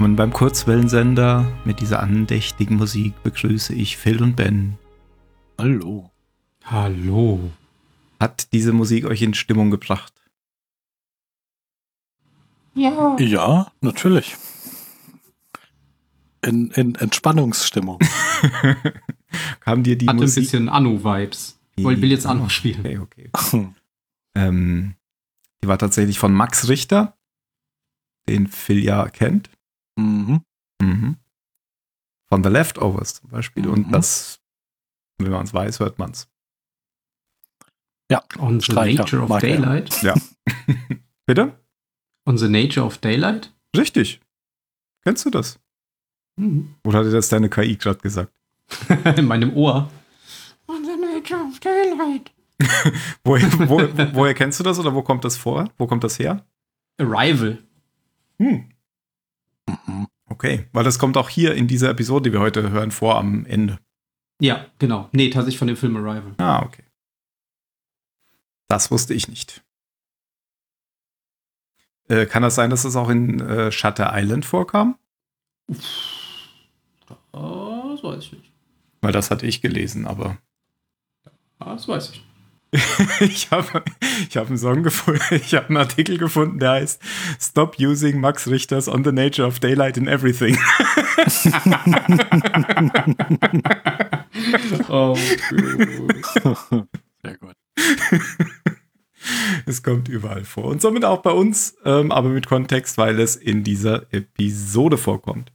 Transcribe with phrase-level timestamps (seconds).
[0.00, 1.46] Willkommen beim Kurzwellensender.
[1.66, 4.78] Mit dieser andächtigen Musik begrüße ich Phil und Ben.
[5.58, 6.10] Hallo.
[6.64, 7.50] Hallo.
[8.18, 10.14] Hat diese Musik euch in Stimmung gebracht?
[12.74, 13.14] Ja.
[13.18, 14.36] Ja, natürlich.
[16.46, 17.98] In, in Entspannungsstimmung.
[19.60, 20.38] Kam dir die Hat Musik?
[20.38, 21.60] ein bisschen Anu-Vibes.
[21.76, 22.80] Ich will jetzt Anu spielen.
[23.02, 23.68] Okay, okay.
[24.34, 24.94] ähm,
[25.62, 27.18] die war tatsächlich von Max Richter,
[28.30, 29.50] den Phil ja kennt.
[30.00, 30.40] Mhm.
[30.82, 31.16] Mhm.
[32.28, 33.66] Von The Leftovers zum Beispiel.
[33.68, 33.92] Und Mhm.
[33.92, 34.40] das,
[35.18, 36.28] wenn man es weiß, hört man es.
[38.10, 39.40] Ja, On the Streicher, Nature of er.
[39.40, 40.00] Daylight.
[41.26, 41.58] Bitte?
[42.26, 43.52] On the Nature of Daylight?
[43.76, 44.20] Richtig.
[45.04, 45.58] Kennst du das?
[46.36, 46.74] Mhm.
[46.84, 48.32] Oder hat dir das deine KI gerade gesagt?
[49.16, 49.90] In meinem Ohr.
[50.66, 52.32] On the Nature of Daylight.
[53.24, 53.78] Woher, wo,
[54.14, 55.70] woher kennst du das oder wo kommt das vor?
[55.78, 56.44] Wo kommt das her?
[56.98, 57.62] Arrival.
[58.38, 58.70] Hm.
[60.40, 63.44] Okay, weil das kommt auch hier in dieser Episode, die wir heute hören, vor am
[63.44, 63.78] Ende.
[64.40, 65.10] Ja, genau.
[65.12, 66.32] Nee, tatsächlich von dem Film Arrival.
[66.38, 66.82] Ah, okay.
[68.66, 69.62] Das wusste ich nicht.
[72.08, 74.98] Äh, kann das sein, dass es auch in äh, Shutter Island vorkam?
[75.68, 75.78] Das
[78.02, 78.52] weiß ich nicht.
[79.02, 80.38] Weil das hatte ich gelesen, aber
[81.58, 82.24] Das weiß ich.
[83.20, 83.82] ich habe
[84.28, 87.02] ich hab einen Song gefunden, ich habe einen Artikel gefunden, der heißt
[87.40, 90.56] Stop using Max Richters on the nature of daylight in everything.
[94.88, 95.14] Oh,
[97.22, 97.54] Sehr gut.
[99.66, 100.64] es kommt überall vor.
[100.64, 105.52] Und somit auch bei uns, ähm, aber mit Kontext, weil es in dieser Episode vorkommt.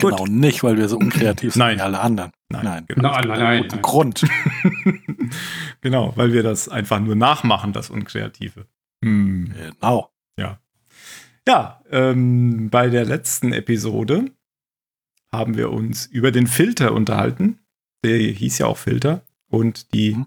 [0.00, 0.16] Gut.
[0.16, 1.78] Genau, nicht, weil wir so unkreativ sind Nein.
[1.78, 2.32] wie alle anderen.
[2.48, 2.84] Nein, Nein.
[2.88, 3.12] Genau.
[3.12, 3.62] nein, nein, nein.
[3.62, 4.24] Guten Grund.
[5.80, 8.66] genau, weil wir das einfach nur nachmachen, das Unkreative.
[9.04, 9.52] Hm.
[9.78, 10.10] Genau.
[11.48, 14.32] Ja, ähm, bei der letzten Episode
[15.30, 17.60] haben wir uns über den Filter unterhalten.
[18.02, 19.22] Der hieß ja auch Filter.
[19.48, 20.26] Und die Mhm.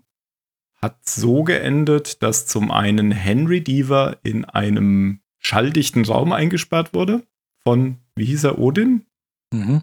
[0.81, 7.23] hat so geendet, dass zum einen Henry Deaver in einem schalldichten Raum eingesperrt wurde
[7.63, 9.05] von, wie hieß er, Odin?
[9.51, 9.81] Mhm.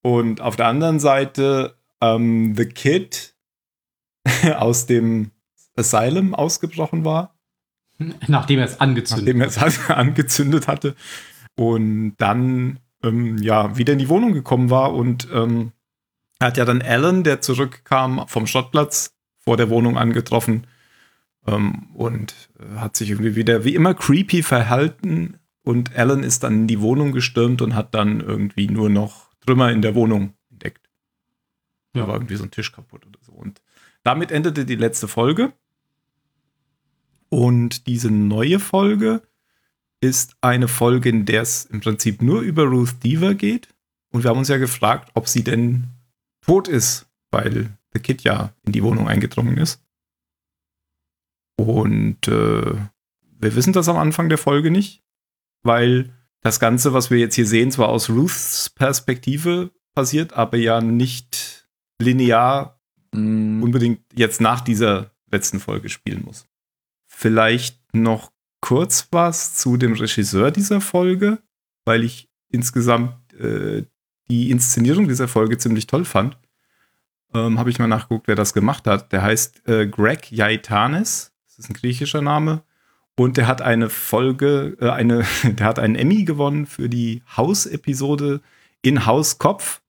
[0.00, 3.34] Und auf der anderen Seite ähm, The Kid
[4.56, 5.30] aus dem
[5.76, 7.34] Asylum ausgebrochen war.
[8.28, 10.94] Nachdem er es angezündet nachdem er es angezündet hatte.
[11.56, 15.72] Und dann ähm, ja wieder in die Wohnung gekommen war und ähm,
[16.38, 20.66] er hat ja dann Alan, der zurückkam vom Schrottplatz vor der Wohnung angetroffen
[21.46, 25.38] ähm, und äh, hat sich irgendwie wieder wie immer creepy verhalten.
[25.64, 29.72] Und Alan ist dann in die Wohnung gestürmt und hat dann irgendwie nur noch Trümmer
[29.72, 30.34] in der Wohnung.
[31.98, 32.08] Da Ja.
[32.08, 33.60] war irgendwie so ein Tisch kaputt oder so und
[34.04, 35.52] damit endete die letzte Folge.
[37.28, 39.22] Und diese neue Folge
[40.00, 43.68] ist eine Folge, in der es im Prinzip nur über Ruth Deaver geht.
[44.10, 45.88] Und wir haben uns ja gefragt, ob sie denn
[46.40, 49.82] tot ist, weil The Kid ja in die Wohnung eingedrungen ist.
[51.56, 52.74] Und äh,
[53.40, 55.02] wir wissen das am Anfang der Folge nicht,
[55.62, 60.80] weil das Ganze, was wir jetzt hier sehen, zwar aus Ruths Perspektive passiert, aber ja
[60.80, 61.27] nicht
[62.00, 62.78] linear
[63.12, 63.62] Mhm.
[63.62, 66.46] unbedingt jetzt nach dieser letzten Folge spielen muss.
[67.06, 71.38] Vielleicht noch kurz was zu dem Regisseur dieser Folge,
[71.84, 73.84] weil ich insgesamt äh,
[74.30, 76.36] die Inszenierung dieser Folge ziemlich toll fand.
[77.34, 79.12] Ähm, Habe ich mal nachgeguckt, wer das gemacht hat.
[79.12, 81.32] Der heißt äh, Greg Yaitanes.
[81.46, 82.62] Das ist ein griechischer Name.
[83.16, 88.40] Und der hat eine Folge, äh, eine, der hat einen Emmy gewonnen für die Haus-Episode
[88.82, 89.80] in Haus Kopf.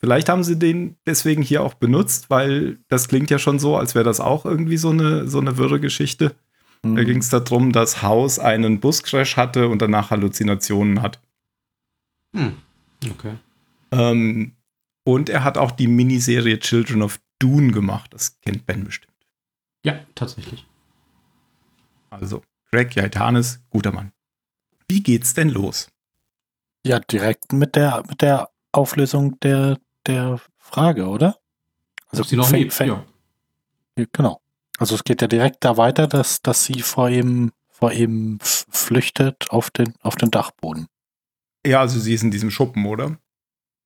[0.00, 3.94] Vielleicht haben sie den deswegen hier auch benutzt, weil das klingt ja schon so, als
[3.94, 6.34] wäre das auch irgendwie so eine, so eine wirre Geschichte.
[6.82, 6.96] Mhm.
[6.96, 11.20] Da ging es darum, dass Haus einen Buscrash hatte und danach Halluzinationen hat.
[12.34, 12.54] Hm.
[13.10, 13.34] Okay.
[13.92, 14.52] Ähm,
[15.04, 18.12] und er hat auch die Miniserie Children of Dune gemacht.
[18.14, 19.12] Das kennt Ben bestimmt.
[19.84, 20.66] Ja, tatsächlich.
[22.10, 24.12] Also, Greg Yaitanes, guter Mann.
[24.88, 25.90] Wie geht's denn los?
[26.84, 31.36] Ja, direkt mit der, mit der Auflösung der, der Frage, oder?
[32.08, 33.04] Also sie noch fäng- ja.
[33.96, 34.40] Ja, Genau.
[34.78, 39.50] Also es geht ja direkt da weiter, dass, dass sie vor ihm, vor ihm flüchtet
[39.50, 40.86] auf den, auf den Dachboden.
[41.66, 43.18] Ja, also sie ist in diesem Schuppen, oder?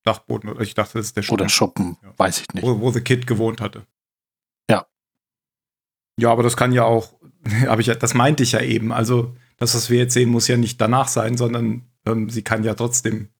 [0.05, 1.41] Dachboden, oder ich dachte, das ist der Schuppen.
[1.41, 2.13] Oder Schuppen, Ja.
[2.17, 2.63] weiß ich nicht.
[2.65, 3.87] wo, wo The Kid gewohnt hatte.
[4.71, 4.87] Ja.
[6.17, 7.13] Ja, aber das kann ja auch,
[7.67, 8.93] aber ich, das meinte ich ja eben.
[8.93, 12.63] Also, das, was wir jetzt sehen, muss ja nicht danach sein, sondern ähm, sie kann
[12.65, 13.31] ja trotzdem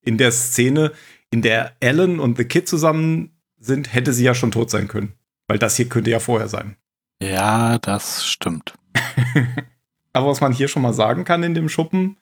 [0.00, 0.92] in der Szene,
[1.32, 5.14] in der Alan und The Kid zusammen sind, hätte sie ja schon tot sein können.
[5.48, 6.76] Weil das hier könnte ja vorher sein.
[7.20, 8.74] Ja, das stimmt.
[10.12, 12.16] Aber was man hier schon mal sagen kann in dem Schuppen,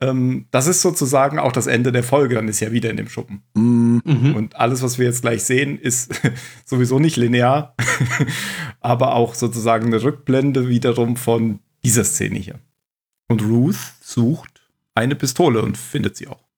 [0.00, 3.08] ähm, das ist sozusagen auch das Ende der Folge, dann ist ja wieder in dem
[3.08, 3.42] Schuppen.
[3.54, 4.34] Mm, Mhm.
[4.34, 6.20] Und alles, was wir jetzt gleich sehen, ist
[6.64, 7.74] sowieso nicht linear,
[8.80, 12.60] aber auch sozusagen eine Rückblende wiederum von dieser Szene hier.
[13.28, 14.62] Und Ruth sucht
[14.94, 16.48] eine Pistole und findet sie auch.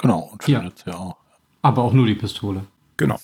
[0.00, 1.16] genau, und findet ja auch.
[1.62, 2.66] Aber auch nur die Pistole.
[2.96, 3.18] Genau.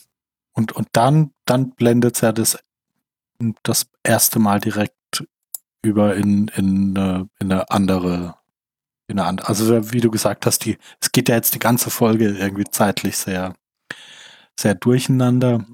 [0.52, 2.58] Und, und dann, dann blendet ja das,
[3.62, 4.94] das erste Mal direkt
[5.82, 8.36] über in, in, eine- in eine andere,
[9.06, 11.90] in eine andere, also wie du gesagt hast, die, es geht ja jetzt die ganze
[11.90, 13.54] Folge irgendwie zeitlich sehr,
[14.58, 15.64] sehr durcheinander.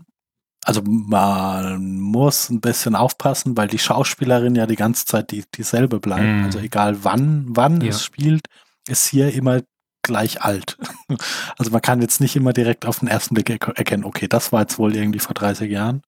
[0.64, 5.98] Also man muss ein bisschen aufpassen, weil die Schauspielerin ja die ganze Zeit die, dieselbe
[5.98, 6.22] bleibt.
[6.24, 6.44] Mhm.
[6.44, 7.88] Also egal wann, wann Ja.
[7.90, 8.46] es spielt,
[8.88, 9.60] ist hier immer
[10.02, 10.78] gleich alt.
[11.58, 14.50] Also man kann jetzt nicht immer direkt auf den ersten Blick erk- erkennen, okay, das
[14.50, 16.02] war jetzt wohl irgendwie vor 30 Jahren.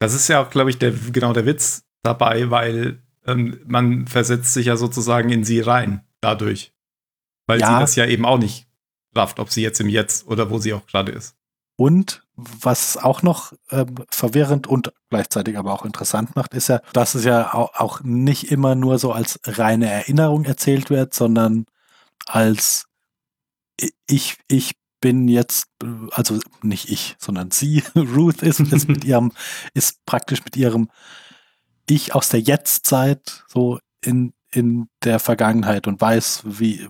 [0.00, 4.52] Das ist ja auch, glaube ich, der, genau der Witz dabei, weil ähm, man versetzt
[4.52, 6.72] sich ja sozusagen in sie rein dadurch.
[7.46, 7.68] Weil Ja.
[7.74, 8.66] sie das ja eben auch nicht
[9.14, 11.36] rafft, ob sie jetzt im Jetzt oder wo sie auch gerade ist.
[11.76, 17.14] Und was auch noch ähm, verwirrend und gleichzeitig aber auch interessant macht, ist ja, dass
[17.14, 21.66] es ja auch, auch nicht immer nur so als reine Erinnerung erzählt wird, sondern
[22.26, 22.86] als
[24.06, 29.32] ich, ich bin jetzt, äh, also nicht ich, sondern sie, Ruth ist, ist mit ihrem,
[29.74, 30.88] ist praktisch mit ihrem
[31.88, 36.86] Ich aus der Jetztzeit so in, in der Vergangenheit und weiß, wie,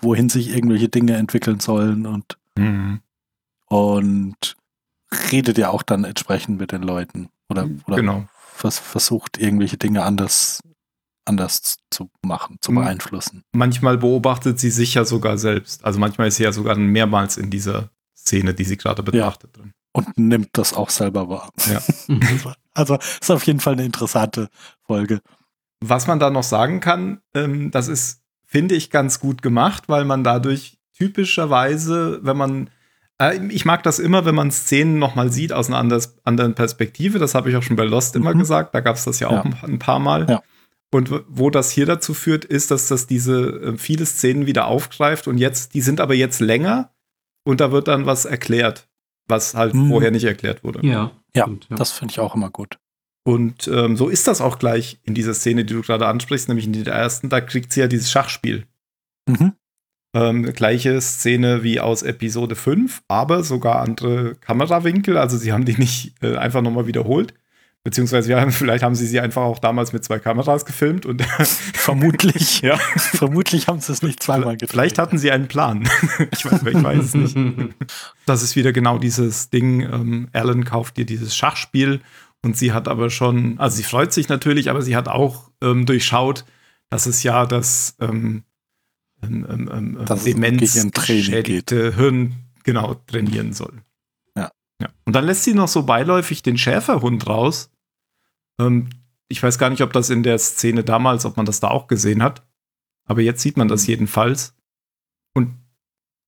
[0.00, 2.38] wohin sich irgendwelche Dinge entwickeln sollen und
[3.66, 4.56] und
[5.32, 8.28] redet ja auch dann entsprechend mit den Leuten oder, oder Genau.
[8.34, 10.60] vers versucht irgendwelche Dinge anders
[11.28, 13.42] anders zu machen, zu beeinflussen.
[13.52, 15.84] Manchmal beobachtet sie sich ja sogar selbst.
[15.84, 19.72] Also manchmal ist sie ja sogar mehrmals in dieser Szene, die sie gerade betrachtet drin.
[19.92, 21.50] Und nimmt das auch selber wahr.
[22.08, 22.20] Mhm.
[22.74, 24.48] Also ist auf jeden Fall eine interessante
[24.86, 25.20] Folge.
[25.80, 30.04] Was man da noch sagen kann, ähm, das ist, finde ich, ganz gut gemacht, weil
[30.04, 30.78] man dadurch
[31.38, 32.70] typischerweise, wenn man,
[33.20, 37.18] äh, ich mag das immer, wenn man Szenen nochmal sieht aus einer anders, anderen Perspektive.
[37.18, 38.38] Das habe ich auch schon bei Lost immer Mhm.
[38.40, 38.74] gesagt.
[38.74, 39.50] Da gab es das ja auch Ja.
[39.64, 40.26] ein paar Mal.
[40.28, 40.42] Ja.
[40.90, 45.28] Und wo das hier dazu führt, ist, dass das diese äh, viele Szenen wieder aufgreift
[45.28, 46.94] und jetzt, die sind aber jetzt länger
[47.44, 48.88] und da wird dann was erklärt,
[49.26, 49.88] was halt Mhm.
[49.90, 50.86] vorher nicht erklärt wurde.
[50.86, 51.10] Ja.
[51.34, 51.76] Ja, stimmt, ja.
[51.76, 52.78] Das finde ich auch immer gut.
[53.24, 56.64] Und ähm, so ist das auch gleich in dieser Szene, die du gerade ansprichst, nämlich
[56.66, 58.64] in der ersten, da kriegt sie ja dieses Schachspiel.
[59.28, 59.52] Mhm.
[60.14, 65.18] Ähm, gleiche Szene wie aus Episode 5, aber sogar andere Kamerawinkel.
[65.18, 67.34] Also sie haben die nicht äh, einfach nochmal wiederholt.
[67.84, 71.22] Beziehungsweise ja, vielleicht haben sie sie einfach auch damals mit zwei Kameras gefilmt und
[71.74, 72.60] Vermutlich.
[72.60, 74.70] ja, Vermutlich haben sie es nicht zweimal gedreht.
[74.70, 75.88] vielleicht hatten sie einen Plan.
[76.32, 77.36] ich, weiß, ich weiß es nicht.
[78.26, 79.80] Das ist wieder genau dieses Ding.
[79.82, 82.00] Ähm, Alan kauft dir dieses Schachspiel
[82.42, 85.86] und sie hat aber schon, also sie freut sich natürlich, aber sie hat auch ähm,
[85.86, 86.44] durchschaut,
[86.90, 88.44] dass es ja das ähm,
[89.22, 92.34] ähm, ähm, ähm, Gehirntraining demenzgeschädigte Hirn
[92.64, 93.82] genau trainieren soll.
[94.80, 94.86] Ja.
[94.86, 94.92] ja.
[95.04, 97.70] Und dann lässt sie noch so beiläufig den Schäferhund raus.
[98.60, 98.90] Ähm,
[99.28, 101.86] ich weiß gar nicht, ob das in der Szene damals, ob man das da auch
[101.86, 102.46] gesehen hat.
[103.04, 104.54] Aber jetzt sieht man das jedenfalls.
[105.34, 105.56] Und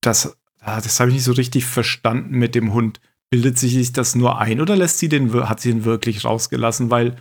[0.01, 3.01] das, ah, das habe ich nicht so richtig verstanden mit dem Hund.
[3.29, 6.89] Bildet sie sich das nur ein oder lässt sie den, hat sie den wirklich rausgelassen?
[6.89, 7.17] Weil,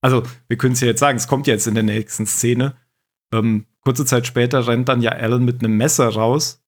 [0.00, 2.76] also, wir können es ja jetzt sagen, es kommt jetzt in der nächsten Szene.
[3.32, 6.62] Ähm, kurze Zeit später rennt dann ja Alan mit einem Messer raus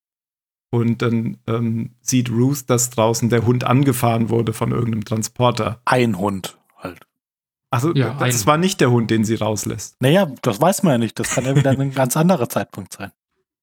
[0.70, 5.80] und dann ähm, sieht Ruth, dass draußen der Hund angefahren wurde von irgendeinem Transporter.
[5.84, 7.00] Ein Hund halt.
[7.70, 9.96] Also, Ja, das ein- war nicht der Hund, den sie rauslässt.
[10.00, 11.18] Naja, das weiß man ja nicht.
[11.18, 13.12] Das kann ja wieder ein ganz anderer Zeitpunkt sein.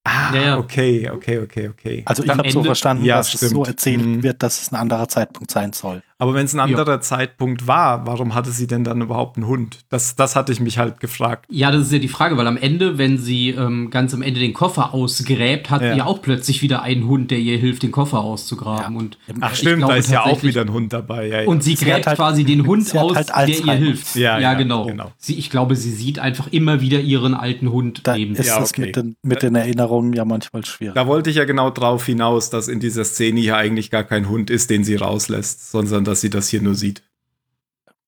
[0.06, 0.58] Ah, Ja, ja.
[0.58, 2.04] okay, okay, okay, okay.
[2.06, 3.68] Also ich habe so verstanden, Ja, dass es so stimmt.
[3.68, 4.24] erzählt Mhm.
[4.24, 6.02] wird, dass es ein anderer Zeitpunkt sein soll.
[6.20, 9.80] Aber wenn es ein anderer Zeitpunkt war, warum hatte sie denn dann überhaupt einen Hund?
[9.90, 11.46] Das, das hatte ich mich halt gefragt.
[11.50, 14.40] Ja, das ist ja die Frage, weil am Ende, wenn sie ähm, ganz am Ende
[14.40, 15.92] den Koffer ausgräbt, hat Ja.
[15.94, 18.96] sie ja auch plötzlich wieder einen Hund, der ihr hilft, den Koffer auszugraben.
[18.96, 19.00] Ja.
[19.00, 21.28] Und Ach stimmt, glaube da ist ja auch wieder ein Hund dabei.
[21.28, 21.48] Ja, ja.
[21.48, 24.16] Und sie Sie gräbt halt- quasi den Hund hat aus, halt der ihr hilft.
[24.16, 24.86] Ja, ja, ja, genau.
[24.86, 25.12] genau.
[25.18, 28.48] Sie, ich glaube, sie sieht einfach immer wieder ihren alten Hund Da neben ist sich.
[28.48, 28.82] Ja, es okay.
[28.88, 30.96] mit, den, mit den Erinnerungen ja manchmal schwierig.
[30.96, 34.28] da wollte ich ja genau drauf hinaus, dass in dieser Szene hier eigentlich gar kein
[34.30, 37.04] Hund ist, den sie rauslässt, sondern dass sie das hier nur sieht.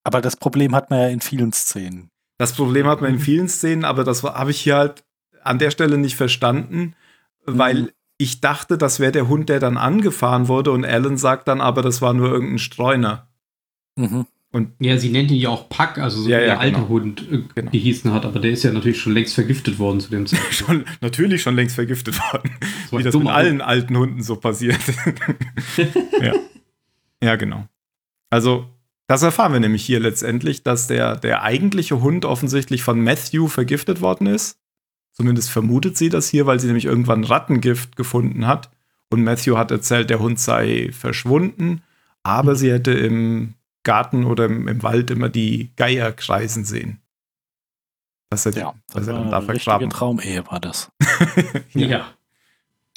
[0.03, 2.09] Aber das Problem hat man ja in vielen Szenen.
[2.37, 5.03] Das Problem hat man in vielen Szenen, aber das habe ich hier halt
[5.43, 6.95] an der Stelle nicht verstanden,
[7.45, 7.89] weil Mhm.
[8.17, 11.81] ich dachte, das wäre der Hund, der dann angefahren wurde und Alan sagt dann aber,
[11.81, 13.27] das war nur irgendein Streuner.
[13.95, 14.25] Mhm.
[14.79, 16.87] Ja, sie nennt ihn ja auch Pack, also so Ja, wie ja, der alte genau.
[16.89, 17.69] Hund äh, Genau.
[17.71, 20.55] gehießen hat, aber der ist ja natürlich schon längst vergiftet worden zu dem Zeitpunkt.
[20.55, 22.49] Schon, natürlich schon längst vergiftet worden.
[22.89, 24.79] So Wie das mit allen alten Hunden so passiert.
[26.21, 26.33] ja.
[27.21, 27.67] ja, genau.
[28.29, 28.69] Also,
[29.07, 34.01] das erfahren wir nämlich hier letztendlich, dass der, der eigentliche Hund offensichtlich von Matthew vergiftet
[34.01, 34.59] worden ist.
[35.13, 38.69] Zumindest vermutet sie das hier, weil sie nämlich irgendwann Rattengift gefunden hat.
[39.09, 41.81] Und Matthew hat erzählt, der Hund sei verschwunden,
[42.23, 47.01] aber sie hätte im Garten oder im, im Wald immer die Geier kreisen sehen.
[48.29, 49.89] Dass er, ja, dass er dann da vergraben.
[49.89, 50.91] Traumehe war das.
[51.73, 51.87] ja.
[51.87, 52.07] ja.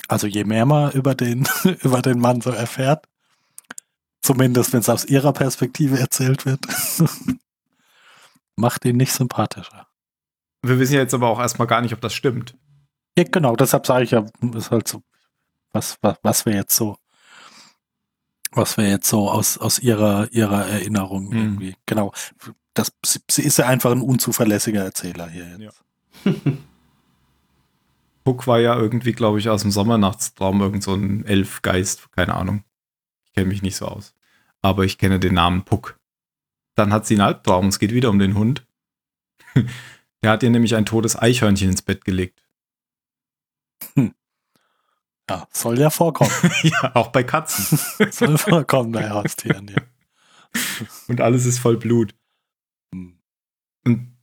[0.08, 1.48] Also je mehr man über den,
[1.82, 3.08] über den Mann so erfährt,
[4.22, 6.60] zumindest wenn es aus ihrer Perspektive erzählt wird,
[8.56, 9.88] macht ihn nicht sympathischer.
[10.62, 12.56] Wir wissen ja jetzt aber auch erstmal gar nicht, ob das stimmt.
[13.18, 14.24] Ja, genau, deshalb sage ich ja,
[14.54, 15.02] ist halt so,
[15.72, 16.96] was, was, was wir jetzt so,
[18.52, 21.36] was wir jetzt so aus, aus ihrer, ihrer Erinnerung mhm.
[21.36, 22.12] irgendwie, genau.
[22.74, 25.82] Das, sie, sie, ist ja einfach ein unzuverlässiger Erzähler hier jetzt.
[26.24, 26.32] Ja.
[28.24, 32.62] Puck war ja irgendwie, glaube ich, aus dem Sommernachtstraum irgend so ein Elfgeist, keine Ahnung.
[33.32, 34.14] Ich kenne mich nicht so aus.
[34.60, 35.98] Aber ich kenne den Namen Puck.
[36.74, 38.66] Dann hat sie einen Albtraum, es geht wieder um den Hund.
[40.22, 42.44] Der hat ihr nämlich ein totes Eichhörnchen ins Bett gelegt.
[43.94, 44.14] Hm.
[45.30, 46.32] Ja, soll ja vorkommen.
[46.62, 47.78] ja, auch bei Katzen.
[48.10, 49.80] soll vorkommen bei Haustieren, ja.
[51.06, 52.14] Und alles ist voll Blut.
[52.92, 53.18] Hm.
[53.86, 54.16] Und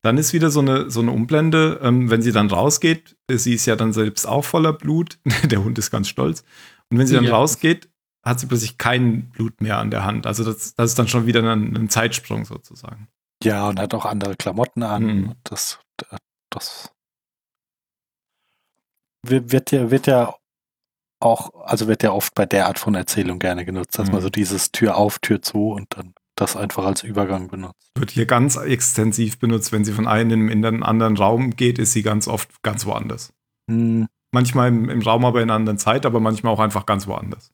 [0.00, 3.66] dann ist wieder so eine, so eine Umblende, ähm, wenn sie dann rausgeht, sie ist
[3.66, 6.44] ja dann selbst auch voller Blut, der Hund ist ganz stolz.
[6.88, 7.34] Und wenn sie dann ja.
[7.34, 7.90] rausgeht,
[8.26, 10.26] hat sie plötzlich kein Blut mehr an der Hand.
[10.26, 13.08] Also das, das ist dann schon wieder ein, ein Zeitsprung sozusagen.
[13.42, 15.04] Ja, und hat auch andere Klamotten an.
[15.04, 15.32] Mhm.
[15.44, 15.78] Das,
[16.50, 16.90] das
[19.22, 20.34] wird ja, wird ja
[21.20, 24.14] auch, also wird ja oft bei der Art von Erzählung gerne genutzt, dass mhm.
[24.14, 27.90] man so dieses Tür auf, Tür zu und dann das einfach als Übergang benutzt.
[27.94, 31.92] Wird hier ganz extensiv benutzt, wenn sie von einem in den anderen Raum geht, ist
[31.92, 33.32] sie ganz oft ganz woanders.
[33.68, 34.08] Mhm.
[34.32, 37.52] Manchmal im, im, Raum aber in einer anderen Zeit, aber manchmal auch einfach ganz woanders.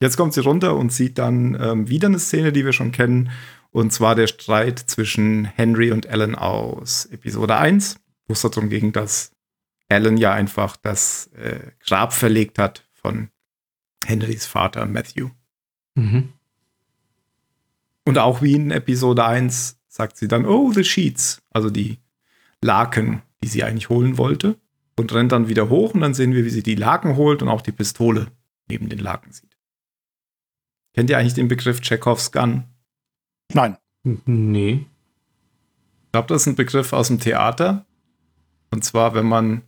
[0.00, 3.30] Jetzt kommt sie runter und sieht dann ähm, wieder eine Szene, die wir schon kennen,
[3.70, 8.92] und zwar der Streit zwischen Henry und Alan aus Episode 1, wo es darum ging,
[8.92, 9.32] dass
[9.88, 13.28] Alan ja einfach das äh, Grab verlegt hat von
[14.04, 15.28] Henrys Vater Matthew.
[15.94, 16.32] Mhm.
[18.04, 21.98] Und auch wie in Episode 1 sagt sie dann, oh, the sheets, also die
[22.62, 24.56] Laken, die sie eigentlich holen wollte.
[24.98, 27.50] Und rennt dann wieder hoch und dann sehen wir, wie sie die Laken holt und
[27.50, 28.28] auch die Pistole
[28.68, 29.55] neben den Laken sieht.
[30.96, 32.64] Kennt ihr eigentlich den Begriff Chekhovs Gun?
[33.52, 33.76] Nein.
[34.02, 34.86] Nee.
[36.04, 37.84] Ich glaube, das ist ein Begriff aus dem Theater.
[38.70, 39.62] Und zwar, wenn man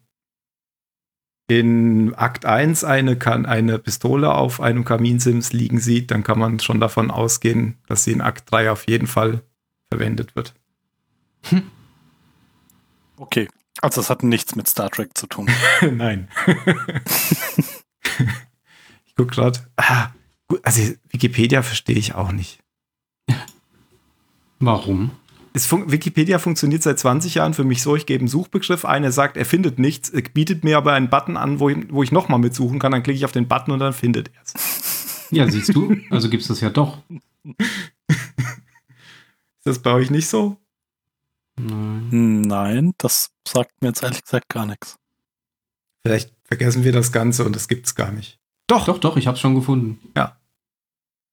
[1.49, 6.81] in Akt 1 eine, eine Pistole auf einem Kaminsims liegen sieht, dann kann man schon
[6.81, 9.43] davon ausgehen, dass sie in Akt 3 auf jeden Fall
[9.91, 10.55] verwendet wird.
[11.45, 11.71] Hm.
[13.17, 13.49] Okay,
[13.83, 15.51] also das hat nichts mit Star Trek zu tun.
[15.93, 16.29] Nein.
[19.07, 19.61] ich gucke gerade.
[19.77, 20.11] Ah,
[20.63, 22.61] also Wikipedia verstehe ich auch nicht.
[24.61, 25.13] Warum?
[25.57, 29.11] Fun Wikipedia funktioniert seit 20 Jahren für mich so, ich gebe einen Suchbegriff ein, er
[29.11, 32.13] sagt, er findet nichts, er bietet mir aber einen Button an, wo ich, wo ich
[32.13, 35.29] nochmal mitsuchen kann, dann klicke ich auf den Button und dann findet er es.
[35.31, 37.03] Ja, siehst du, also gibt es das ja doch.
[37.45, 37.57] Ist
[39.65, 40.57] das bei euch nicht so?
[41.59, 42.43] Nein.
[42.43, 44.97] Nein, das sagt mir jetzt ehrlich gesagt gar nichts.
[46.05, 48.38] Vielleicht vergessen wir das Ganze und das gibt es gar nicht.
[48.69, 48.85] Doch.
[48.85, 49.99] Doch, doch, ich habe es schon gefunden.
[50.17, 50.37] Ja.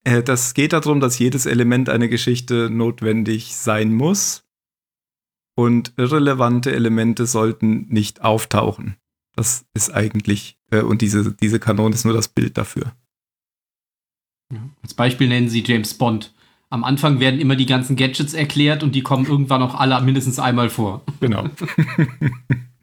[0.03, 4.43] Äh, das geht darum, dass jedes Element einer Geschichte notwendig sein muss.
[5.57, 8.97] Und irrelevante Elemente sollten nicht auftauchen.
[9.35, 12.93] Das ist eigentlich, äh, und diese, diese Kanone ist nur das Bild dafür.
[14.51, 14.59] Ja.
[14.81, 16.33] Als Beispiel nennen Sie James Bond.
[16.69, 20.39] Am Anfang werden immer die ganzen Gadgets erklärt und die kommen irgendwann auch alle mindestens
[20.39, 21.03] einmal vor.
[21.19, 21.49] Genau.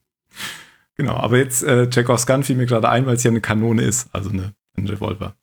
[0.96, 3.82] genau, aber jetzt äh, Chekhovs Gun fiel mir gerade ein, weil es ja eine Kanone
[3.82, 5.34] ist, also eine, ein Revolver.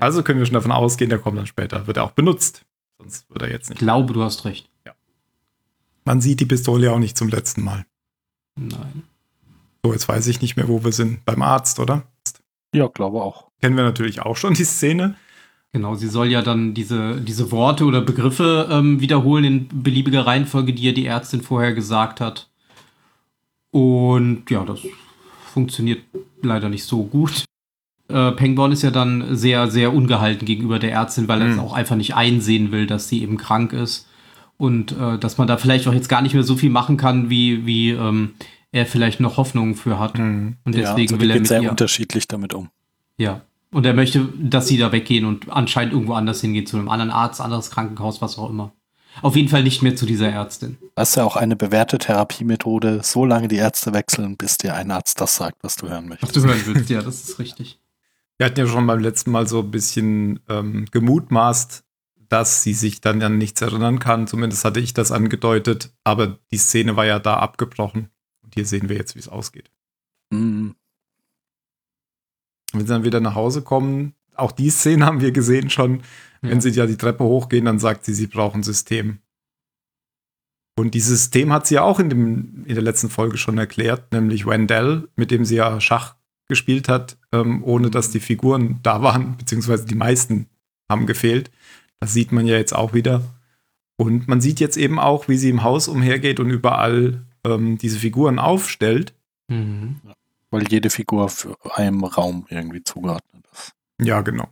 [0.00, 1.86] Also können wir schon davon ausgehen, der kommt dann später.
[1.86, 2.64] Wird er auch benutzt.
[2.98, 3.80] Sonst wird er jetzt nicht.
[3.80, 4.70] Ich glaube, du hast recht.
[4.86, 4.92] Ja.
[6.04, 7.84] Man sieht die Pistole ja auch nicht zum letzten Mal.
[8.56, 9.04] Nein.
[9.84, 11.24] So, jetzt weiß ich nicht mehr, wo wir sind.
[11.24, 12.04] Beim Arzt, oder?
[12.74, 13.50] Ja, glaube auch.
[13.60, 15.16] Kennen wir natürlich auch schon die Szene.
[15.72, 20.74] Genau, sie soll ja dann diese, diese Worte oder Begriffe ähm, wiederholen in beliebiger Reihenfolge,
[20.74, 22.50] die ja die Ärztin vorher gesagt hat.
[23.72, 24.80] Und ja, das
[25.52, 26.04] funktioniert
[26.42, 27.44] leider nicht so gut
[28.12, 31.60] äh, Pengborn ist ja dann sehr, sehr ungehalten gegenüber der Ärztin, weil er es mhm.
[31.60, 34.08] auch einfach nicht einsehen will, dass sie eben krank ist.
[34.58, 37.30] Und äh, dass man da vielleicht auch jetzt gar nicht mehr so viel machen kann,
[37.30, 38.34] wie, wie ähm,
[38.70, 40.18] er vielleicht noch Hoffnungen für hat.
[40.18, 40.56] Mhm.
[40.64, 42.68] Und deswegen ja, also will er mit sehr ihr, unterschiedlich damit um.
[43.18, 43.42] Ja.
[43.72, 47.10] Und er möchte, dass sie da weggehen und anscheinend irgendwo anders hingehen, zu einem anderen
[47.10, 48.72] Arzt, anderes Krankenhaus, was auch immer.
[49.20, 50.78] Auf jeden Fall nicht mehr zu dieser Ärztin.
[50.94, 54.90] Das ist ja auch eine bewährte Therapiemethode, so lange die Ärzte wechseln, bis dir ein
[54.90, 56.34] Arzt das sagt, was du hören möchtest.
[56.34, 57.78] Was du hören willst, ja, das ist richtig.
[58.38, 61.84] Wir hatten ja schon beim letzten Mal so ein bisschen ähm, gemutmaßt,
[62.28, 64.26] dass sie sich dann an nichts erinnern kann.
[64.26, 68.08] Zumindest hatte ich das angedeutet, aber die Szene war ja da abgebrochen.
[68.42, 69.70] Und hier sehen wir jetzt, wie es ausgeht.
[70.30, 70.74] Mhm.
[72.72, 76.02] Wenn sie dann wieder nach Hause kommen, auch die Szene haben wir gesehen schon.
[76.42, 76.50] Ja.
[76.50, 79.18] Wenn sie ja die Treppe hochgehen, dann sagt sie, sie brauchen ein System.
[80.76, 84.12] Und dieses System hat sie ja auch in, dem, in der letzten Folge schon erklärt,
[84.12, 86.16] nämlich Wendell, mit dem sie ja Schach
[86.48, 90.48] gespielt hat, ähm, ohne dass die Figuren da waren, beziehungsweise die meisten
[90.90, 91.50] haben gefehlt.
[92.00, 93.22] Das sieht man ja jetzt auch wieder.
[93.96, 97.98] Und man sieht jetzt eben auch, wie sie im Haus umhergeht und überall ähm, diese
[97.98, 99.14] Figuren aufstellt.
[99.48, 100.00] Mhm.
[100.50, 103.74] Weil jede Figur für einem Raum irgendwie zugeordnet ist.
[104.00, 104.48] Ja, genau.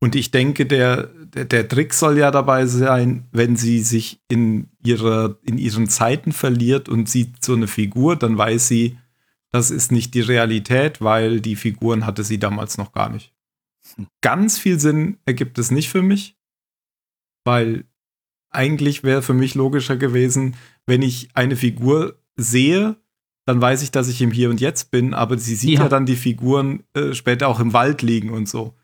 [0.00, 4.68] Und ich denke, der, der, der Trick soll ja dabei sein, wenn sie sich in,
[4.84, 8.96] ihre, in ihren Zeiten verliert und sieht so eine Figur, dann weiß sie,
[9.50, 13.32] das ist nicht die Realität, weil die Figuren hatte sie damals noch gar nicht.
[13.96, 14.06] Hm.
[14.20, 16.36] Ganz viel Sinn ergibt es nicht für mich,
[17.44, 17.84] weil
[18.50, 20.54] eigentlich wäre für mich logischer gewesen,
[20.86, 22.96] wenn ich eine Figur sehe,
[23.46, 25.88] dann weiß ich, dass ich im Hier und Jetzt bin, aber sie sieht ja, Ja.
[25.88, 28.74] dann die Figuren äh, später auch im Wald liegen und so.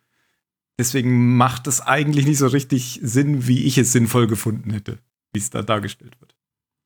[0.78, 4.98] Deswegen macht es eigentlich nicht so richtig Sinn, wie ich es sinnvoll gefunden hätte,
[5.32, 6.34] wie es da dargestellt wird.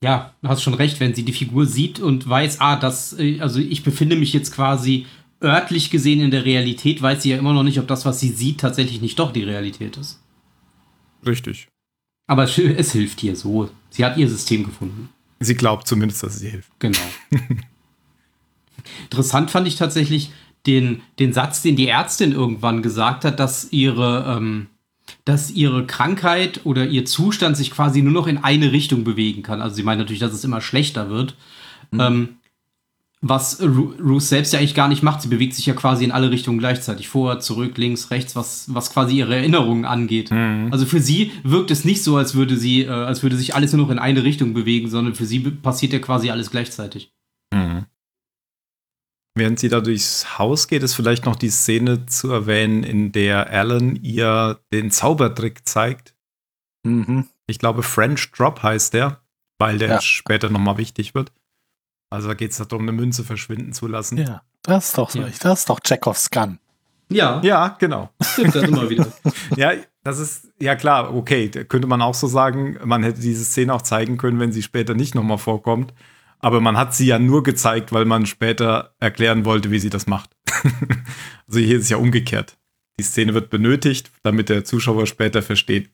[0.02, 3.40] Ja, du hast schon recht, wenn sie die Figur sieht und weiß, ah, das, äh,
[3.40, 5.07] also ich befinde mich jetzt quasi
[5.42, 8.28] örtlich gesehen in der Realität, weiß sie ja immer noch nicht, ob das, was sie
[8.28, 10.21] sieht, tatsächlich nicht doch die Realität ist.
[11.26, 11.68] Richtig.
[12.26, 13.71] Aber es, es hilft ihr so.
[13.90, 15.09] Sie hat ihr System gefunden.
[15.40, 16.71] Sie glaubt zumindest, dass sie hilft.
[16.78, 16.99] Genau.
[19.04, 20.30] Interessant fand ich tatsächlich
[20.67, 24.67] den, den Satz, den die Ärztin irgendwann gesagt hat, dass ihre, ähm,
[25.25, 29.62] dass ihre Krankheit oder ihr Zustand sich quasi nur noch in eine Richtung bewegen kann.
[29.62, 31.35] Also sie meint natürlich, dass es immer schlechter wird.
[31.93, 32.31] Ähm,
[33.21, 35.23] was Ru- Ruth selbst ja eigentlich gar nicht macht.
[35.23, 37.09] Sie bewegt sich ja quasi in alle Richtungen gleichzeitig.
[37.09, 40.31] Vor, zurück, links, rechts, was, was quasi ihre Erinnerungen angeht.
[40.71, 43.73] Also für sie wirkt es nicht so, als würde sie, äh, als würde sich alles
[43.73, 47.11] nur noch in eine Richtung bewegen, sondern für sie passiert ja quasi alles gleichzeitig.
[49.38, 53.51] Während sie da durchs Haus geht, ist vielleicht noch die Szene zu erwähnen, in der
[53.51, 56.14] Alan ihr den Zaubertrick zeigt.
[56.85, 57.29] Mhm.
[57.46, 59.20] Ich glaube, French Drop heißt der,
[59.59, 60.01] weil der Ja.
[60.01, 61.33] später nochmal wichtig wird.
[62.11, 64.16] Also da geht es darum, eine Münze verschwinden zu lassen.
[64.18, 65.20] Ja, das ist doch so.
[65.20, 65.29] Ja.
[65.40, 66.59] Das ist doch Chekhovs Gun.
[67.11, 68.11] Ja, Ja, genau.
[68.22, 69.07] stimmt das immer wieder.
[69.57, 69.72] Ja,
[70.05, 73.74] das ist, ja klar, okay, da könnte man auch so sagen, man hätte diese Szene
[73.74, 75.92] auch zeigen können, wenn sie später nicht nochmal vorkommt.
[76.40, 80.07] Aber man hat sie ja nur gezeigt, weil man später erklären wollte, wie sie das
[80.07, 80.31] macht.
[81.46, 82.57] also hier ist es ja umgekehrt.
[82.98, 85.90] Die Szene wird benötigt, damit der Zuschauer später versteht,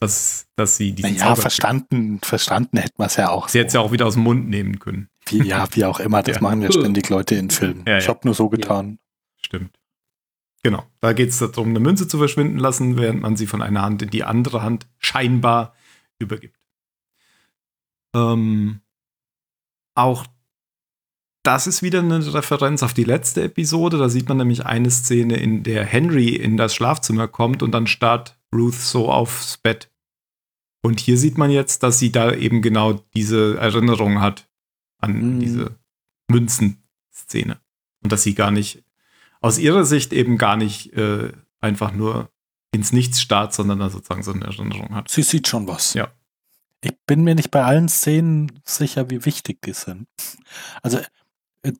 [0.00, 3.48] dass, dass sie diesen Ja, Zauber- verstanden, verstanden hätten wir es ja auch.
[3.48, 5.08] Sie hätte es ja auch wieder aus dem Mund nehmen können.
[5.26, 6.22] Wie, ja, wie auch immer.
[6.22, 6.42] Das Ja.
[6.42, 7.84] machen ja ständig Leute in Filmen.
[7.86, 8.98] Ja, Ich habe nur so getan.
[9.40, 9.76] Stimmt.
[10.62, 10.84] Genau.
[11.00, 14.02] Da geht es darum, eine Münze zu verschwinden lassen, während man sie von einer Hand
[14.02, 15.74] in die andere Hand scheinbar
[16.18, 16.56] übergibt.
[18.14, 18.80] Ähm,
[19.98, 20.26] auch
[21.44, 23.96] das ist wieder eine Referenz auf die letzte Episode.
[23.96, 27.86] Da sieht man nämlich eine Szene, in der Henry in das Schlafzimmer kommt und dann
[27.86, 29.90] starrt Ruth so aufs Bett.
[30.82, 34.48] Und hier sieht man jetzt, dass sie da eben genau diese Erinnerung hat
[35.00, 35.40] an Mhm.
[35.40, 35.78] diese
[36.30, 37.60] Münzen-Szene.
[38.02, 38.84] Und dass sie gar nicht,
[39.40, 42.30] aus ihrer Sicht eben gar nicht äh, einfach nur
[42.72, 45.08] ins Nichts starrt, sondern da sozusagen so eine Erinnerung hat.
[45.08, 45.94] Sie sieht schon was.
[45.94, 46.08] Ja.
[46.80, 50.06] Ich bin mir nicht bei allen Szenen sicher, wie wichtig die sind.
[50.82, 51.00] Also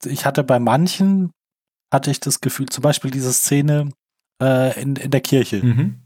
[0.04, 1.32] ich hatte bei manchen,
[1.92, 3.90] hatte ich das Gefühl, zum Beispiel diese Szene
[4.42, 6.02] äh, in, in der Kirche, Mhm.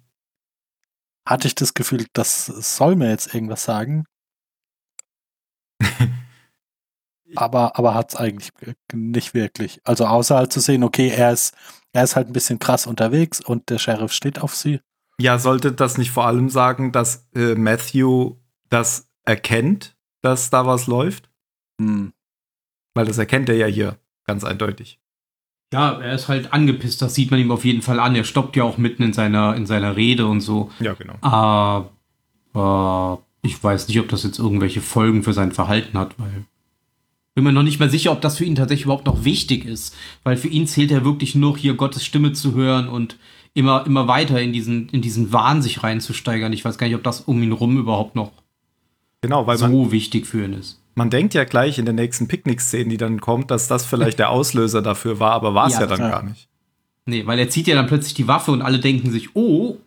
[1.26, 4.04] hatte ich das Gefühl, das soll mir jetzt irgendwas sagen.
[7.36, 8.52] aber aber hat es eigentlich
[8.92, 9.80] nicht wirklich.
[9.84, 11.54] Also außer halt zu sehen, okay, er ist,
[11.92, 14.80] er ist halt ein bisschen krass unterwegs und der Sheriff steht auf sie.
[15.18, 18.36] Ja, sollte das nicht vor allem sagen, dass äh, Matthew
[18.72, 21.30] das erkennt, dass da was läuft?
[21.80, 22.12] Hm.
[22.94, 24.98] Weil das erkennt er ja hier ganz eindeutig.
[25.72, 28.14] Ja, er ist halt angepisst, das sieht man ihm auf jeden Fall an.
[28.14, 30.70] Er stoppt ja auch mitten in seiner, in seiner Rede und so.
[30.80, 31.14] Ja, genau.
[31.22, 36.44] Aber ich weiß nicht, ob das jetzt irgendwelche Folgen für sein Verhalten hat, weil
[37.34, 39.96] bin mir noch nicht mal sicher, ob das für ihn tatsächlich überhaupt noch wichtig ist.
[40.22, 43.16] Weil für ihn zählt er wirklich nur hier Gottes Stimme zu hören und
[43.54, 46.52] immer, immer weiter in diesen, in diesen Wahn sich reinzusteigern.
[46.52, 48.32] Ich weiß gar nicht, ob das um ihn rum überhaupt noch
[49.22, 50.80] Genau, weil man, so wichtig für ihn ist.
[50.94, 54.30] man denkt ja gleich in der nächsten Picknick-Szene, die dann kommt, dass das vielleicht der
[54.30, 56.08] Auslöser dafür war, aber war es ja, Ja, dann ja.
[56.10, 56.48] gar nicht.
[57.06, 59.78] Nee, weil er zieht ja dann plötzlich die Waffe und alle denken sich, oh,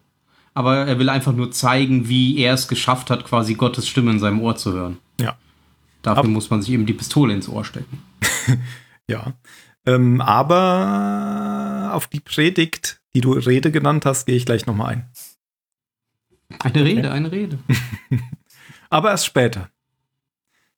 [0.54, 4.20] aber er will einfach nur zeigen, wie er es geschafft hat, quasi Gottes Stimme in
[4.20, 4.98] seinem Ohr zu hören.
[5.20, 5.38] Ja.
[6.02, 8.02] Dafür Ab- muss man sich eben die Pistole ins Ohr stecken.
[9.08, 9.34] Ja.
[9.86, 15.06] Ähm, aber auf die Predigt, die du Rede genannt hast, gehe ich gleich nochmal ein.
[16.60, 17.60] Eine Rede, eine Rede.
[18.90, 19.70] Aber erst später.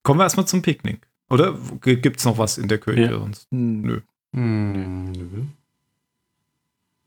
[0.03, 1.07] Kommen wir erstmal zum Picknick.
[1.29, 3.19] Oder gibt es noch was in der Kirche Ja.
[3.19, 3.47] sonst?
[3.51, 4.01] Nö.
[4.33, 5.43] Hm, nö.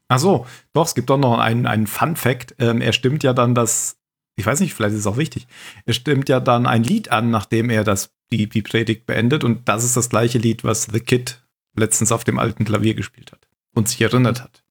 [0.08, 2.54] Ach so, doch, es gibt doch noch einen, einen Fun Fact.
[2.58, 3.96] Ähm, er stimmt ja dann das,
[4.36, 5.46] ich weiß nicht, vielleicht ist es auch wichtig.
[5.86, 9.44] Er stimmt ja dann ein Lied an, nachdem er das, die, die Predigt beendet.
[9.44, 11.42] Und das ist das gleiche Lied, was The Kid
[11.76, 14.64] letztens auf dem alten Klavier gespielt hat und sich erinnert hat.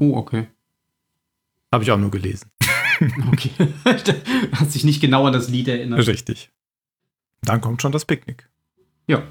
[0.00, 0.48] Oh, okay.
[1.70, 2.50] Habe ich auch nur gelesen.
[3.32, 3.50] Okay.
[4.52, 6.06] Hat sich nicht genau an das Lied erinnert.
[6.06, 6.50] Richtig.
[7.42, 8.48] Dann kommt schon das Picknick.
[9.06, 9.22] Ja.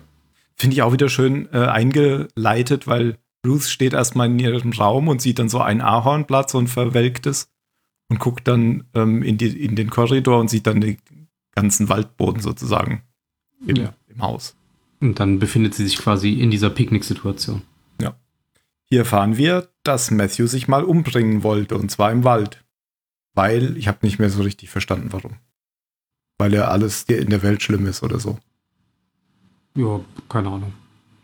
[0.55, 5.21] Finde ich auch wieder schön äh, eingeleitet, weil Ruth steht erstmal in ihrem Raum und
[5.21, 7.49] sieht dann so ein Ahornblatt, so ein verwelktes,
[8.09, 10.97] und guckt dann ähm, in, die, in den Korridor und sieht dann den
[11.55, 13.03] ganzen Waldboden sozusagen
[13.65, 13.93] im, Ja.
[14.09, 14.55] im Haus.
[14.99, 17.61] Und dann befindet sie sich quasi in dieser Picknick-Situation.
[18.93, 22.61] Hier erfahren wir, dass Matthew sich mal umbringen wollte, und zwar im Wald.
[23.33, 25.33] Weil, ich habe nicht mehr so richtig verstanden, warum.
[26.37, 28.37] Weil er alles in der Welt schlimm ist oder so.
[29.75, 30.73] Ja, keine Ahnung.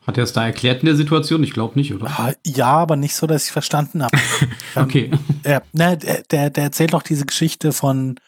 [0.06, 1.44] Hat er es da erklärt in der Situation?
[1.44, 2.06] Ich glaube nicht, oder?
[2.08, 4.18] ah, Ja, aber nicht so, dass ich verstanden habe.
[4.76, 5.10] Okay.
[5.44, 8.20] Ja, ne, der, der, der erzählt doch diese Geschichte von,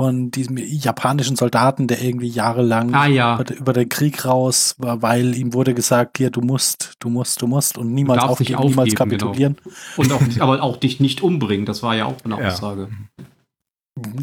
[0.00, 3.38] von diesem japanischen Soldaten, der irgendwie jahrelang Ah ja.
[3.38, 7.42] über, über den Krieg raus war, weil ihm wurde gesagt, hier, du musst, du musst,
[7.42, 9.26] du musst und niemals nicht aufgeben, niemals aufgeben, genau.
[9.26, 9.56] kapitulieren.
[9.98, 12.48] Und auch, aber auch dich nicht umbringen, das war ja auch eine Ja.
[12.48, 12.88] Aussage.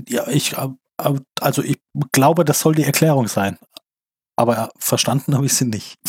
[0.09, 1.77] Ja, ich, äh, äh, also ich
[2.11, 3.59] glaube, das soll die Erklärung sein.
[4.35, 5.99] Aber verstanden habe ich sie nicht.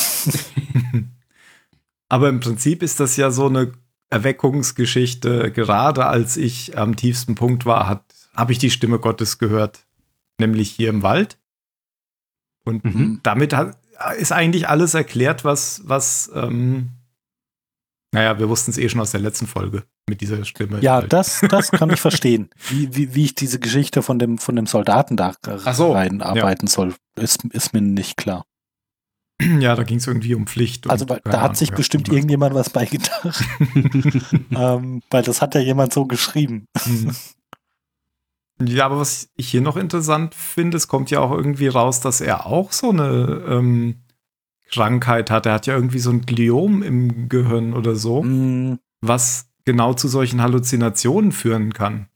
[2.09, 3.73] Aber im Prinzip ist das ja so eine
[4.09, 5.53] Erweckungsgeschichte.
[5.53, 7.87] Gerade als ich am tiefsten Punkt war,
[8.39, 9.81] habe ich die Stimme Gottes gehört,
[10.41, 11.39] nämlich hier im Wald.
[12.65, 13.21] Und Mhm.
[13.25, 13.77] damit hat,
[14.17, 16.91] ist eigentlich alles erklärt, was, was, ähm,
[18.15, 20.81] naja, wir wussten es eh schon aus der letzten Folge mit dieser Stimme.
[20.81, 22.49] Ja, das, das kann ich verstehen.
[22.69, 25.35] Wie, wie, wie ich diese Geschichte von dem, von dem Soldaten da
[25.73, 28.47] so, reinarbeiten soll, ist, ist mir nicht klar.
[29.59, 30.89] ja, da ging es irgendwie um Pflicht.
[30.89, 31.77] Also da hat Ahnung, sich ja.
[31.77, 33.45] bestimmt irgendjemand was beigedacht.
[34.53, 36.67] ähm, weil das hat ja jemand so geschrieben.
[36.87, 37.15] Mhm.
[38.65, 42.21] Ja, aber was ich hier noch interessant finde, es kommt ja auch irgendwie raus, dass
[42.21, 43.97] er auch so eine ähm,
[44.71, 45.47] Krankheit hat.
[45.47, 50.09] Er hat ja irgendwie so ein Gliom im Gehirn oder so, Mm, was genau zu
[50.09, 52.09] solchen Halluzinationen führen kann.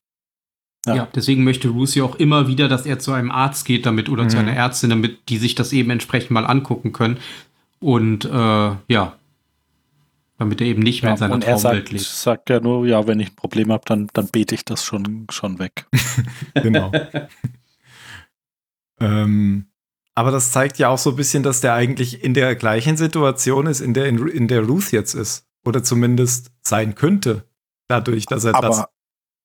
[0.84, 0.94] Ja.
[0.96, 1.08] Ja.
[1.14, 4.36] deswegen möchte Lucy auch immer wieder, dass er zu einem Arzt geht damit oder zu
[4.36, 4.42] Mhm.
[4.48, 7.18] einer Ärztin, damit die sich das eben entsprechend mal angucken können.
[7.78, 9.14] Und äh, ja,
[10.42, 12.04] damit er eben nicht mehr ja, in seiner und er Traumwelt sagt, lebt.
[12.04, 15.26] sagt ja nur, ja, wenn ich ein Problem habe, dann, dann bete ich das schon,
[15.30, 15.86] schon weg.
[16.62, 16.92] Genau.
[19.00, 19.66] ähm,
[20.14, 23.66] aber das zeigt ja auch so ein bisschen, dass der eigentlich in der gleichen Situation
[23.66, 25.46] ist, in der, in, in der Ruth jetzt ist.
[25.64, 27.48] Oder zumindest sein könnte.
[27.88, 28.88] Dadurch, dass er das aber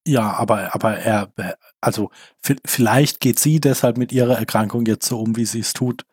[0.08, 2.12] ja, aber, aber er, er- also
[2.44, 6.06] vi- vielleicht geht sie deshalb mit ihrer Erkrankung jetzt so um, wie sie es tut,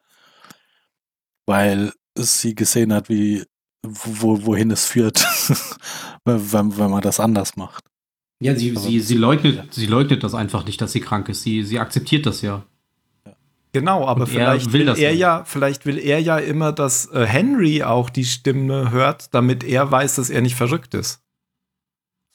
[1.46, 3.44] weil sie gesehen hat, wie
[3.84, 5.24] wo, wohin es führt,
[6.24, 7.84] wenn, wenn man das anders macht.
[8.40, 11.42] Ja, sie, Also- sie, sie, leugnet, sie leugnet das einfach nicht, dass sie krank ist.
[11.42, 12.64] Sie, sie akzeptiert das ja.
[13.72, 15.20] Genau, aber er vielleicht will will, das er nicht.
[15.20, 19.90] ja, vielleicht will er ja immer, dass äh, Henry auch die Stimme hört, damit er
[19.90, 21.20] weiß, dass er nicht verrückt ist.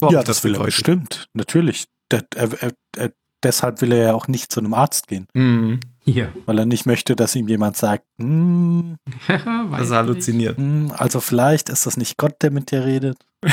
[0.01, 1.85] So ja, ich das, will er bestimmt, natürlich.
[2.09, 3.11] Er, er, er,
[3.43, 5.79] deshalb will er ja auch nicht zu einem Arzt gehen, Mhm.
[6.15, 6.31] Ja.
[6.45, 10.57] weil er nicht möchte, dass ihm jemand sagt, "Hm, Das ist halluziniert.
[10.57, 13.17] hm, also vielleicht ist das nicht Gott, der mit dir redet.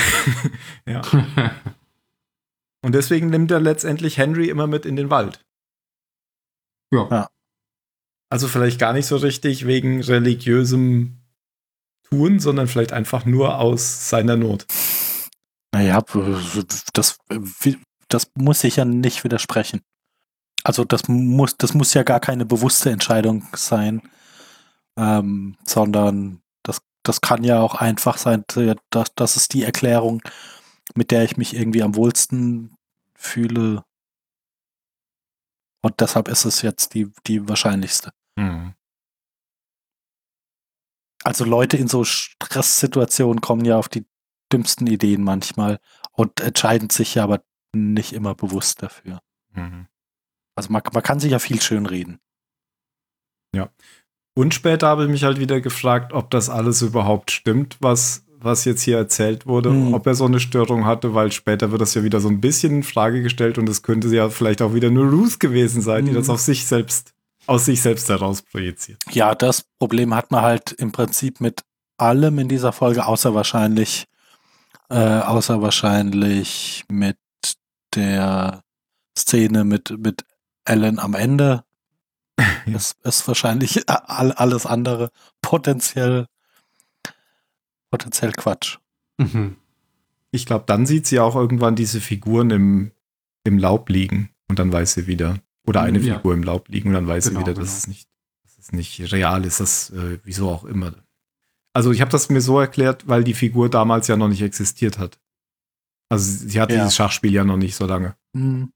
[0.87, 1.03] Ja.
[2.85, 5.45] Und deswegen nimmt er letztendlich Henry immer mit in den Wald.
[6.93, 7.09] ja.
[7.11, 7.29] Ja.
[8.29, 11.19] Also vielleicht gar nicht so richtig wegen religiösem
[12.11, 14.67] Tun, sondern vielleicht einfach nur aus seiner Not.
[15.73, 16.03] Naja,
[16.93, 17.19] das,
[18.09, 19.81] das muss ich ja nicht widersprechen.
[20.67, 24.03] Also das muss, das muss ja gar keine bewusste Entscheidung sein,
[24.97, 28.45] ähm, sondern das, das kann ja auch einfach sein,
[28.91, 30.23] dass das ist die Erklärung,
[30.97, 32.77] mit der ich mich irgendwie am wohlsten
[33.15, 33.85] fühle.
[35.83, 38.11] Und deshalb ist es jetzt die, die wahrscheinlichste.
[41.23, 44.05] Also Leute in so Stresssituationen kommen ja auf die
[44.53, 45.79] dümmsten Ideen manchmal
[46.11, 49.21] und entscheiden sich ja aber nicht immer bewusst dafür.
[49.53, 49.87] Mhm.
[50.57, 52.19] Also man, man kann sich ja viel schön reden.
[54.39, 58.67] Und später habe ich mich halt wieder gefragt, ob das alles überhaupt stimmt, was, was
[58.67, 59.95] jetzt hier erzählt wurde, Hm.
[59.95, 62.77] ob er so eine Störung hatte, weil später wird das ja wieder so ein bisschen
[62.77, 66.11] in Frage gestellt und es könnte ja vielleicht auch wieder nur Ruth gewesen sein, die
[66.11, 66.19] Hm.
[66.19, 67.15] das auf sich selbst,
[67.47, 69.03] aus sich selbst heraus projiziert.
[69.11, 71.63] Ja, das Problem hat man halt im Prinzip mit
[71.97, 74.05] allem in dieser Folge, außer wahrscheinlich,
[74.91, 77.17] äh, außer wahrscheinlich mit
[77.95, 78.63] der
[79.19, 80.27] Szene mit, mit
[80.67, 81.65] Alan am Ende
[82.67, 82.77] Ja.
[82.77, 86.27] ist, ist wahrscheinlich all, alles andere potenziell,
[87.91, 88.79] potenziell Quatsch.
[89.19, 89.57] Mhm.
[90.33, 92.93] Ich glaube, dann sieht sie auch irgendwann diese Figuren im,
[93.45, 95.39] im Laub liegen und dann weiß sie wieder.
[95.67, 96.17] Oder eine Ja.
[96.17, 97.79] Figur im Laub liegen und dann weiß Genau, sie wieder, dass genau.
[97.79, 98.09] es nicht,
[98.45, 100.93] dass es nicht real ist, das äh, wieso auch immer.
[101.73, 104.99] Also ich habe das mir so erklärt, weil die Figur damals ja noch nicht existiert
[104.99, 105.19] hat.
[106.09, 106.81] Also sie hatte Ja.
[106.83, 108.17] dieses Schachspiel ja noch nicht so lange.
[108.35, 108.73] Hm,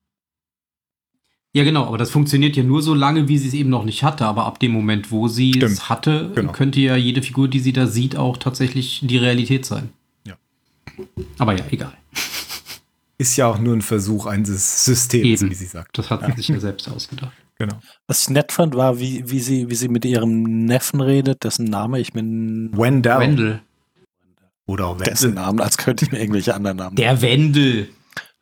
[1.53, 4.05] Ja, genau, aber das funktioniert ja nur so lange, wie sie es eben noch nicht
[4.05, 4.25] hatte.
[4.25, 6.53] Aber ab dem Moment, wo sie es Stimmt, hatte, genau.
[6.53, 9.91] könnte ja jede Figur, die sie da sieht, auch tatsächlich die Realität sein.
[10.27, 10.35] Ja.
[11.39, 11.93] Aber ja, egal.
[13.19, 15.51] Ist ja auch nur ein Versuch eines Systems, Eben.
[15.51, 15.99] wie sie sagt.
[15.99, 17.33] Das hat sie sich ja selbst ausgedacht.
[17.61, 17.79] Genau.
[18.07, 21.67] Was ich nett fand, war, wie, wie, sie, wie sie mit ihrem Neffen redet, dessen
[21.67, 23.19] Name ich mir Wendell.
[23.19, 23.61] Wendel.
[24.65, 25.45] Oder auch dessen Wendell.
[25.45, 26.97] Namen, als könnte ich mir irgendwelche anderen Namen.
[26.97, 27.91] Der Wendel.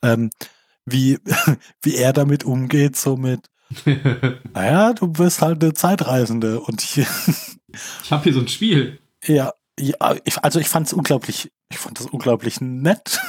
[0.02, 0.30] Ähm,
[0.92, 1.18] wie,
[1.82, 3.46] wie er damit umgeht, so mit,
[4.54, 7.06] naja, du bist halt eine Zeitreisende und ich,
[8.02, 8.98] Ich habe hier so ein Spiel.
[9.24, 9.94] ja, ja
[10.42, 13.20] also ich fand es unglaublich, ich fand das unglaublich nett,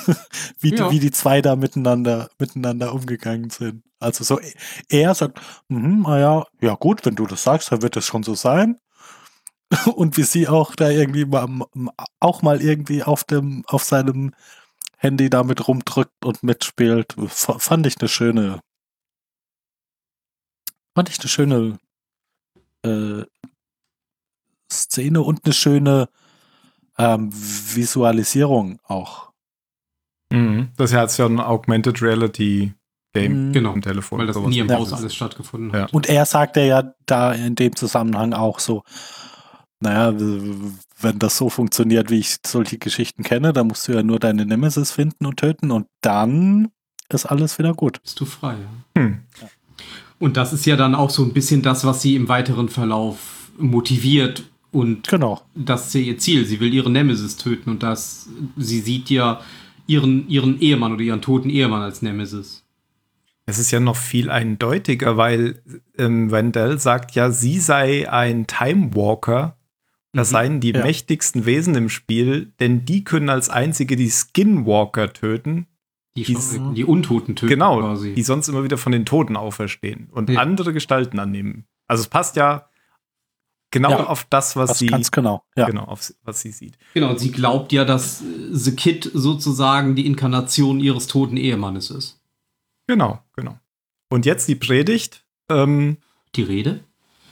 [0.59, 0.87] wie, Ja.
[0.89, 3.83] die, wie die zwei da miteinander, miteinander umgegangen sind.
[3.99, 4.39] Also so,
[4.87, 8.33] er sagt, mhm, naja, ja gut, wenn du das sagst, dann wird es schon so
[8.33, 8.77] sein.
[9.93, 11.47] Und wie sie auch da irgendwie mal,
[12.19, 14.33] auch mal irgendwie auf dem, auf seinem
[15.01, 18.59] Handy damit rumdrückt und mitspielt, f- fand ich eine schöne,
[20.95, 21.79] fand ich eine schöne
[22.85, 23.23] äh,
[24.71, 26.09] Szene und eine schöne
[26.97, 29.31] ähm, Visualisierung auch.
[30.31, 30.69] Mhm.
[30.77, 32.73] Das hat ja ein Augmented Reality
[33.13, 33.53] Game Mhm.
[33.53, 33.71] Genau.
[33.71, 34.19] am Telefon.
[34.19, 35.83] Weil das nie im Haus alles stattgefunden Ja.
[35.83, 35.93] hat.
[35.93, 38.83] Und er sagte ja da in dem Zusammenhang auch so,
[39.81, 40.13] naja,
[41.01, 44.45] wenn das so funktioniert, wie ich solche Geschichten kenne, dann musst du ja nur deine
[44.45, 46.69] Nemesis finden und töten und dann
[47.09, 48.01] ist alles wieder gut.
[48.01, 49.01] Bist du frei, ja.
[49.01, 49.19] Hm.
[50.19, 53.51] Und das ist ja dann auch so ein bisschen das, was sie im weiteren Verlauf
[53.57, 55.41] motiviert und Genau.
[55.55, 56.45] das ist ja ihr Ziel.
[56.45, 59.41] Sie will ihre Nemesis töten und das, sie sieht ja
[59.87, 62.63] ihren, ihren Ehemann oder ihren toten Ehemann als Nemesis.
[63.45, 65.63] Es ist ja noch viel eindeutiger, weil
[65.97, 69.55] ähm, Wendell sagt ja, sie sei ein Time Walker.
[70.13, 70.31] Das Mhm.
[70.33, 70.83] seien die Ja.
[70.83, 75.67] mächtigsten Wesen im Spiel, denn die können als einzige die Skinwalker töten.
[76.15, 78.13] Die, schon, die Untoten töten genau, quasi.
[78.15, 80.41] die sonst immer wieder von den Toten auferstehen und Ja.
[80.41, 81.65] andere Gestalten annehmen.
[81.87, 82.67] Also es passt ja
[83.71, 84.07] genau Ja.
[84.07, 85.43] auf das, was Das sie ganz genau.
[85.55, 85.67] Ja.
[85.67, 86.77] genau auf was sie sieht.
[86.95, 92.19] Genau, sie glaubt ja, dass äh, The Kid sozusagen die Inkarnation ihres toten Ehemannes ist.
[92.87, 93.59] Genau, genau.
[94.09, 95.23] Und jetzt die Predigt.
[95.49, 95.97] Ähm,
[96.35, 96.83] Die Rede?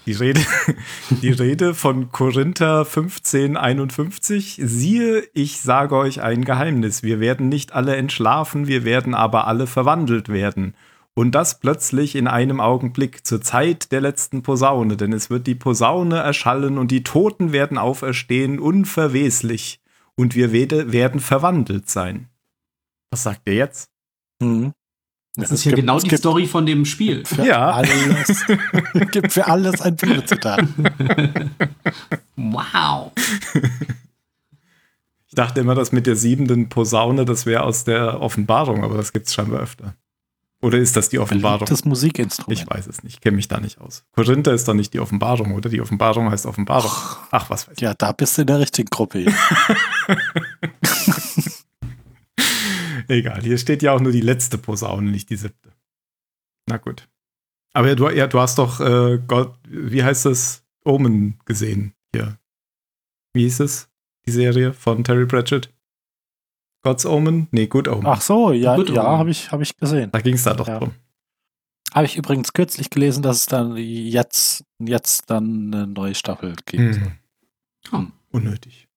[0.08, 0.40] Die Rede,
[1.22, 4.62] die Rede von Korinther 15, 51.
[4.64, 7.04] Siehe, ich sage euch ein Geheimnis.
[7.04, 10.76] Wir werden nicht alle entschlafen, wir werden aber alle verwandelt werden.
[11.14, 15.56] Und das plötzlich in einem Augenblick zur Zeit der letzten Posaune, denn es wird die
[15.56, 19.82] Posaune erschallen und die Toten werden auferstehen unverweslich
[20.16, 22.30] und wir werden verwandelt sein.
[23.12, 23.90] Was sagt er jetzt?
[24.42, 24.72] Mhm.
[25.38, 27.24] Das Ja, ist ja gibt- genau die gibt Story von dem Spiel.
[27.26, 27.70] Für Ja.
[27.72, 28.44] alles.
[29.12, 30.64] gibt für alles ein Bibelzitat.
[32.40, 33.12] Wow.
[35.28, 39.12] Ich dachte immer, das mit der siebenden Posaune, das wäre aus der Offenbarung, aber das
[39.12, 39.96] gibt es scheinbar öfter.
[40.62, 41.68] Oder ist das die Offenbarung?
[41.68, 42.60] Das Musikinstrument.
[42.60, 44.04] Ich weiß es nicht, kenne mich da nicht aus.
[44.14, 45.70] Korinther ist doch nicht die Offenbarung, oder?
[45.70, 46.90] Die Offenbarung heißt Offenbarung.
[47.32, 47.82] Ach, was weiß ich.
[47.82, 49.26] Ja, da bist du in der richtigen Gruppe.
[53.08, 55.72] Egal, hier steht ja auch nur die letzte Posaune, nicht die siebte.
[56.68, 57.08] Na gut.
[57.74, 60.64] Aber ja, du, ja, du hast doch äh, Gott, wie heißt das?
[60.84, 62.38] Omen gesehen hier.
[63.34, 63.90] Wie hieß es?
[64.26, 65.74] Die Serie von Terry Pratchett?
[66.82, 67.48] God's Omen?
[67.52, 68.06] Nee, Good Omen.
[68.06, 70.12] Ach so, ja, Gut, ja, habe ich, hab ich gesehen.
[70.12, 70.80] Da ging es da doch Ja.
[70.80, 70.94] drum.
[71.94, 76.96] Habe ich übrigens kürzlich gelesen, dass es dann jetzt, jetzt dann eine neue Staffel gibt.
[76.98, 77.12] Hm.
[77.90, 78.12] Hm.
[78.32, 78.88] Unnötig.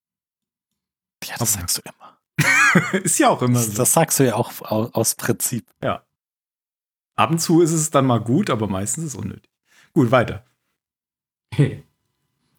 [1.25, 2.00] Ja, das sagst du immer.
[3.03, 3.77] ist ja auch immer Das, so.
[3.77, 5.67] das sagst du ja auch aus, Prinzip.
[7.17, 9.51] Ab und zu ist es dann mal gut, aber meistens ist es unnötig.
[9.93, 10.45] Gut, weiter.
[11.55, 11.83] Hey.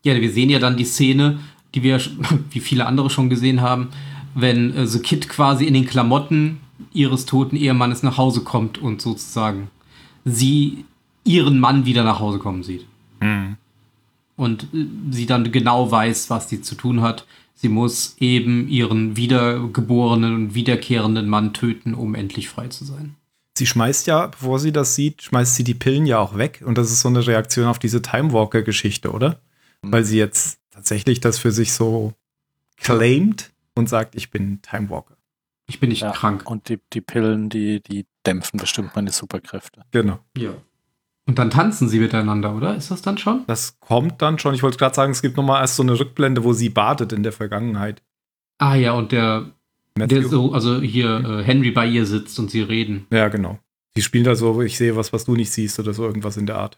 [0.04, 1.40] Ja, wir sehen ja dann die Szene,
[1.74, 2.00] die wir,
[2.52, 3.90] wie viele andere schon gesehen haben,
[4.36, 6.62] wenn äh, The Kid quasi in den Klamotten
[6.94, 9.70] ihres toten Ehemannes nach Hause kommt und sozusagen
[10.26, 10.86] sie
[11.24, 12.86] ihren Mann wieder nach Hause kommen sieht.
[14.36, 17.26] Und äh, sie dann genau weiß, was sie zu tun hat.
[17.62, 23.16] Sie muss eben ihren wiedergeborenen und wiederkehrenden Mann töten, um endlich frei zu sein.
[23.56, 26.64] Sie schmeißt ja, bevor sie das sieht, schmeißt sie die Pillen ja auch weg.
[26.66, 29.40] Und das ist so eine Reaktion auf diese Time Walker-Geschichte, oder?
[29.84, 29.92] Mhm.
[29.92, 32.14] Weil sie jetzt tatsächlich das für sich so
[32.78, 35.16] claimt und sagt, ich bin Time Walker.
[35.68, 36.50] Ich bin nicht Ja, krank.
[36.50, 39.84] Und die, die Pillen, die, die dämpfen bestimmt meine Superkräfte.
[39.92, 40.18] Genau.
[40.36, 40.56] Ja.
[41.32, 42.76] Und dann tanzen sie miteinander, oder?
[42.76, 43.46] Ist das dann schon?
[43.48, 44.54] Das kommt dann schon.
[44.54, 47.24] Ich wollte gerade sagen, es gibt nochmal erst so eine Rückblende, wo sie badet in
[47.24, 48.04] der Vergangenheit.
[48.58, 49.46] Ah ja, und der,
[49.96, 53.08] der so, also hier äh, Henry bei ihr sitzt und sie reden.
[53.12, 53.60] ja, genau.
[53.96, 56.48] Sie spielt da so, ich sehe was, was du nicht siehst oder so irgendwas in
[56.48, 56.78] der Art.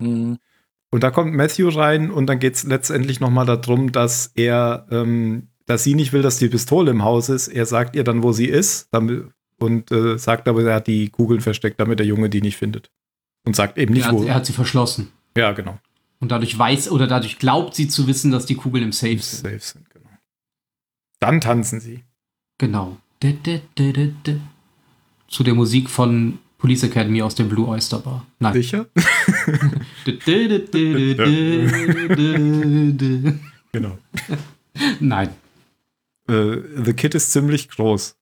[0.00, 0.38] Mhm.
[0.90, 5.50] Und da kommt Matthew rein und dann geht es letztendlich nochmal darum, dass er, ähm,
[5.66, 7.46] dass sie nicht will, dass die Pistole im Haus ist.
[7.46, 9.28] Er sagt ihr dann, wo sie ist damit,
[9.60, 12.90] und äh, sagt aber, er hat die Kugeln versteckt, damit der Junge die nicht findet.
[13.44, 14.24] Und sagt eben nicht, Er hat, wo.
[14.24, 15.12] er hat sie verschlossen.
[15.36, 15.78] ja, genau.
[16.20, 19.42] Und dadurch weiß oder dadurch glaubt sie zu wissen, dass die Kugeln im Safe sind.
[19.42, 20.08] Safe sind, genau.
[21.20, 22.02] Dann tanzen sie.
[22.56, 22.96] Genau.
[25.28, 28.26] Zu der Musik von Police Academy aus der Blue Oyster Bar.
[28.38, 28.54] Nein.
[28.54, 28.86] Sicher?
[33.72, 33.98] Genau.
[35.00, 35.28] Nein.
[36.28, 38.16] Äh, The Kid ist ziemlich groß.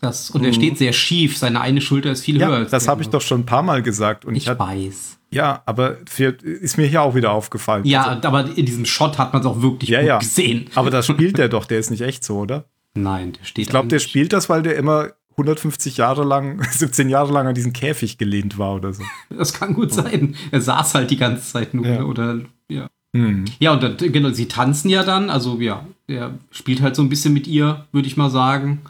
[0.00, 0.54] Das, und er Mhm.
[0.54, 1.38] steht sehr schief.
[1.38, 3.62] Seine eine Schulter ist viel höher Ja, als das habe ich doch schon ein paar
[3.62, 4.24] Mal gesagt.
[4.24, 5.18] Und ich, Ich hatte, weiß.
[5.30, 7.84] ja, aber für, ist mir hier auch wieder aufgefallen.
[7.86, 10.18] Ja, Also, aber in diesem Shot hat man es auch wirklich Ja, gut ja.
[10.18, 10.68] gesehen.
[10.74, 12.66] aber das spielt der doch, der ist nicht echt so, oder?
[12.94, 17.08] Nein, der steht Ich glaube, der spielt das, weil der immer 150 Jahre lang, 17
[17.08, 19.02] Jahre lang an diesen Käfig gelehnt war oder so.
[19.30, 20.34] Das kann gut sein.
[20.50, 21.86] Er saß halt die ganze Zeit nur.
[21.86, 22.02] Ja.
[22.04, 22.88] Oder, ja.
[23.14, 23.44] Hm.
[23.60, 25.30] Ja, und dann, genau, sie tanzen ja dann.
[25.30, 28.80] Also, ja, er spielt halt so ein bisschen mit ihr, würde ich mal sagen.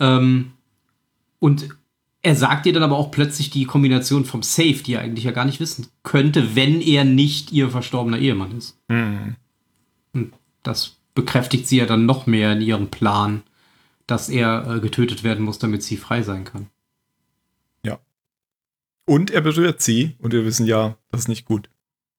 [0.00, 0.52] Ähm,
[1.38, 1.68] und
[2.22, 5.32] er sagt ihr dann aber auch plötzlich die Kombination vom Safe, die er eigentlich ja
[5.32, 8.78] gar nicht wissen könnte, wenn er nicht ihr verstorbener Ehemann ist.
[8.88, 9.36] Hm.
[10.62, 13.42] Das bekräftigt sie ja dann noch mehr in ihrem Plan,
[14.06, 16.70] dass er äh, getötet werden muss, damit sie frei sein kann.
[19.06, 21.68] Und er berührt sie und wir wissen ja, das ist nicht gut.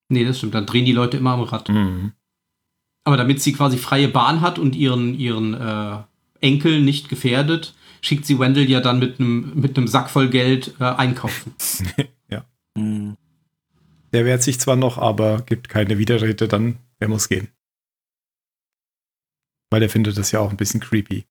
[0.10, 0.54] Nee, das stimmt.
[0.54, 1.68] Dann drehen die Leute immer am Rad.
[1.68, 2.12] Hm.
[3.04, 5.98] Aber damit sie quasi freie Bahn hat und ihren, ihren äh,
[6.46, 10.74] Enkel nicht gefährdet, schickt sie Wendell ja dann mit einem mit einem Sack voll Geld
[10.80, 11.54] äh, einkaufen.
[12.78, 13.16] Mhm.
[14.12, 17.48] Der wehrt sich zwar noch, aber gibt keine Widerrede, dann er muss gehen.
[19.70, 21.24] Weil er findet das ja auch ein bisschen creepy.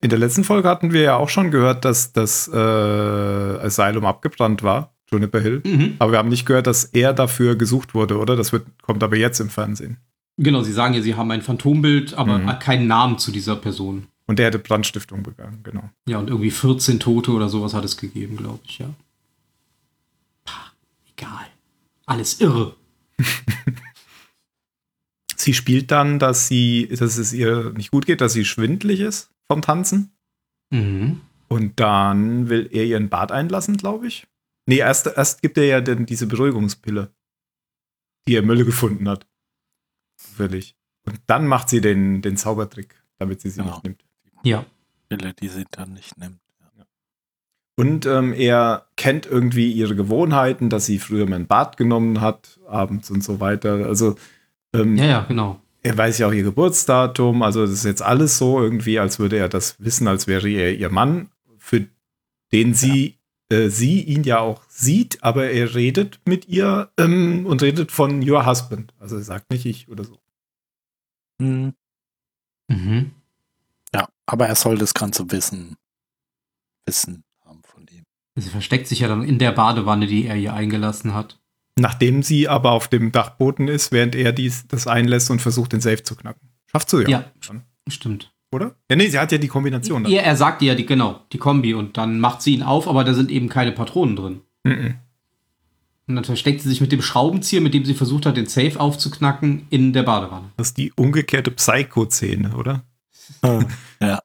[0.00, 4.62] In der letzten Folge hatten wir ja auch schon gehört, dass das äh, Asylum abgebrannt
[4.62, 5.60] war, Juniper Hill.
[5.64, 5.96] Mhm.
[5.98, 8.34] Aber wir haben nicht gehört, dass er dafür gesucht wurde, oder?
[8.34, 9.98] Das wird, kommt aber jetzt im Fernsehen.
[10.38, 12.58] Genau, sie sagen ja, sie haben ein Phantombild, aber Mhm.
[12.60, 14.06] keinen Namen zu dieser Person.
[14.28, 15.90] Und der hätte Brandstiftung begangen, genau.
[16.06, 18.94] Ja, und irgendwie 14 Tote oder sowas hat es gegeben, glaube ich, ja.
[20.44, 20.72] Pah,
[21.10, 21.46] egal.
[22.06, 22.76] Alles irre.
[25.36, 29.30] Sie spielt dann, dass sie, dass es ihr nicht gut geht, dass sie schwindlig ist
[29.46, 30.12] vom Tanzen.
[30.70, 31.20] Mhm.
[31.48, 34.26] Und dann will er ihren Bart einlassen, glaube ich.
[34.66, 37.14] Nee, erst, erst gibt er ja denn diese Beruhigungspille,
[38.26, 39.26] die er Mülle gefunden hat.
[40.18, 40.76] Zufällig.
[41.06, 43.74] Und dann macht sie den, den Zaubertrick, damit sie sie Genau.
[43.74, 44.04] nicht nimmt.
[44.42, 44.64] Ja.
[45.08, 46.40] Pille, die sie dann nicht nimmt.
[46.76, 46.84] Ja.
[47.76, 52.58] Und ähm, er kennt irgendwie ihre Gewohnheiten, dass sie früher mal ein Bad genommen hat,
[52.66, 53.86] abends und so weiter.
[53.86, 54.16] Also
[54.74, 55.60] ähm, Ja, ja, genau.
[55.82, 57.42] er weiß ja auch ihr Geburtsdatum.
[57.42, 60.74] Also das ist jetzt alles so irgendwie, als würde er das wissen, als wäre er
[60.74, 61.86] ihr Mann, für
[62.52, 63.18] den sie,
[63.50, 68.28] äh, sie ihn ja auch sieht, aber er redet mit ihr ähm, und redet von
[68.28, 68.92] your husband.
[68.98, 70.18] Also er sagt nicht ich oder so.
[71.38, 71.74] Mhm.
[72.68, 73.12] Mhm.
[74.28, 75.76] Aber er soll das Ganze wissen.
[76.84, 78.04] Wissen haben von ihm.
[78.36, 81.40] Sie versteckt sich ja dann in der Badewanne, die er ihr eingelassen hat.
[81.78, 85.80] Nachdem sie aber auf dem Dachboden ist, während er dies, das einlässt und versucht, den
[85.80, 86.50] Safe zu knacken.
[86.66, 87.08] Schafft sie ja.
[87.08, 87.24] Ja.
[87.40, 88.30] Schon, Stimmt.
[88.52, 88.74] oder?
[88.90, 90.02] Ja, nee, sie hat ja die Kombination.
[90.02, 90.12] dann.
[90.12, 91.72] Ja, er sagt ihr ja, die, genau, die Kombi.
[91.72, 94.40] Und dann macht sie ihn auf, aber da sind eben keine Patronen drin.
[94.64, 94.96] Mhm.
[96.06, 98.78] Und dann versteckt sie sich mit dem Schraubenzieher, mit dem sie versucht hat, den Safe
[98.78, 100.50] aufzuknacken, in der Badewanne.
[100.58, 102.84] Das ist die umgekehrte Psycho-Szene, oder?
[104.00, 104.20] ja.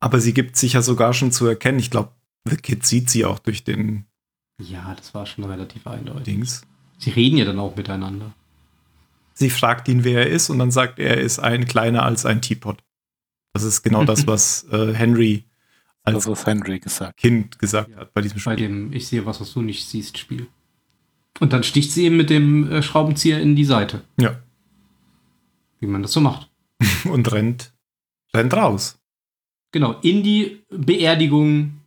[0.00, 1.78] Aber sie gibt sich ja sogar schon zu erkennen.
[1.78, 2.12] Ich glaube,
[2.44, 4.04] The Kid sieht sie auch durch den
[4.60, 6.24] Ja, das war schon relativ eindeutig.
[6.24, 6.62] Dings.
[6.98, 8.32] Sie reden ja dann auch miteinander.
[9.34, 12.24] Sie fragt ihn, wer er ist, und dann sagt er, er ist ein kleiner als
[12.24, 12.82] ein Teapot.
[13.52, 15.44] Das ist genau das, was äh, Henry
[16.04, 17.18] als Das Henry gesagt.
[17.18, 18.68] Kind gesagt hat bei diesem Bei Spiel.
[18.68, 20.46] dem Ich sehe was, was du nicht siehst, Spiel.
[21.40, 24.04] Und dann sticht sie ihm mit dem äh, Schraubenzieher in die Seite.
[24.20, 24.38] Ja.
[25.80, 26.48] Wie man das so macht.
[27.10, 27.72] Und rennt,
[28.34, 28.98] rennt raus.
[29.72, 31.80] Genau, in die Beerdigung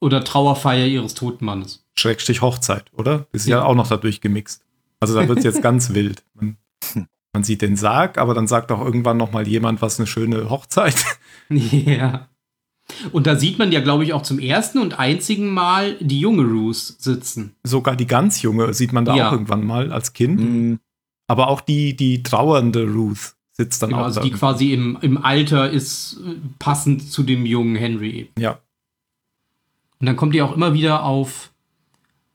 [0.00, 1.84] oder Trauerfeier ihres toten Mannes.
[1.98, 3.26] Schrägstrich Hochzeit, oder?
[3.32, 3.64] Ist ja, Ja.
[3.64, 4.64] auch noch dadurch gemixt.
[5.00, 6.22] Also da wird es jetzt ganz wild.
[6.34, 6.56] Man,
[7.32, 10.50] man sieht den Sarg, aber dann sagt auch irgendwann noch mal jemand, was eine schöne
[10.50, 11.04] Hochzeit.
[11.50, 12.28] Ja.
[13.12, 16.42] Und da sieht man ja, glaube ich, auch zum ersten und einzigen Mal die junge
[16.44, 17.54] Ruth sitzen.
[17.62, 19.28] Sogar die ganz junge sieht man da Ja.
[19.28, 20.40] auch irgendwann mal als Kind.
[20.40, 20.80] Mhm.
[21.26, 24.24] Aber auch die, die trauernde Ruth sitzt dann Genau, auch also da.
[24.26, 28.30] die quasi im, im Alter ist äh, passend zu dem jungen Henry.
[28.38, 28.58] Ja,
[30.00, 31.50] Und dann kommt ihr auch immer wieder auf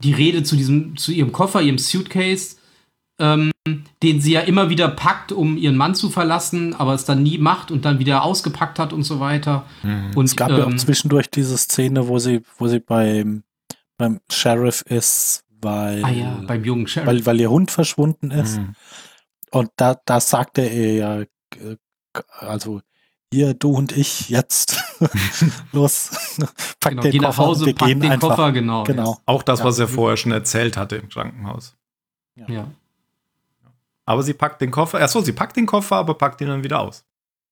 [0.04, 2.58] die Rede zu diesem, zu ihrem Koffer, ihrem Suitcase,
[3.20, 3.52] ähm,
[4.02, 7.38] den sie ja immer wieder packt, um ihren Mann zu verlassen, aber es dann nie
[7.38, 9.66] macht und dann wieder ausgepackt hat und so weiter.
[10.16, 13.44] Und Es gab ja auch ähm, zwischendurch diese Szene, wo sie, wo sie beim,
[13.98, 17.08] beim Sheriff ist, weil, ah ja, beim jungen Sheriff.
[17.08, 18.58] weil, weil ihr Hund verschwunden ist.
[18.58, 18.74] Mhm.
[19.54, 21.78] Und da, da sagte er ja, äh,
[22.40, 22.82] also
[23.32, 24.82] ihr, du und ich, jetzt
[25.72, 26.12] los,
[26.80, 28.30] pack genau, den geh nach Koffer, Hause, wir pack gehen den einfach.
[28.30, 28.84] Koffer, genau.
[28.84, 29.18] Genau.
[29.26, 29.66] Auch das, Ja.
[29.66, 31.76] was er vorher schon erzählt hatte im Krankenhaus.
[32.48, 32.68] Ja.
[34.06, 36.80] Aber sie packt den Koffer, achso, sie packt den Koffer, aber packt ihn dann wieder
[36.80, 37.06] aus.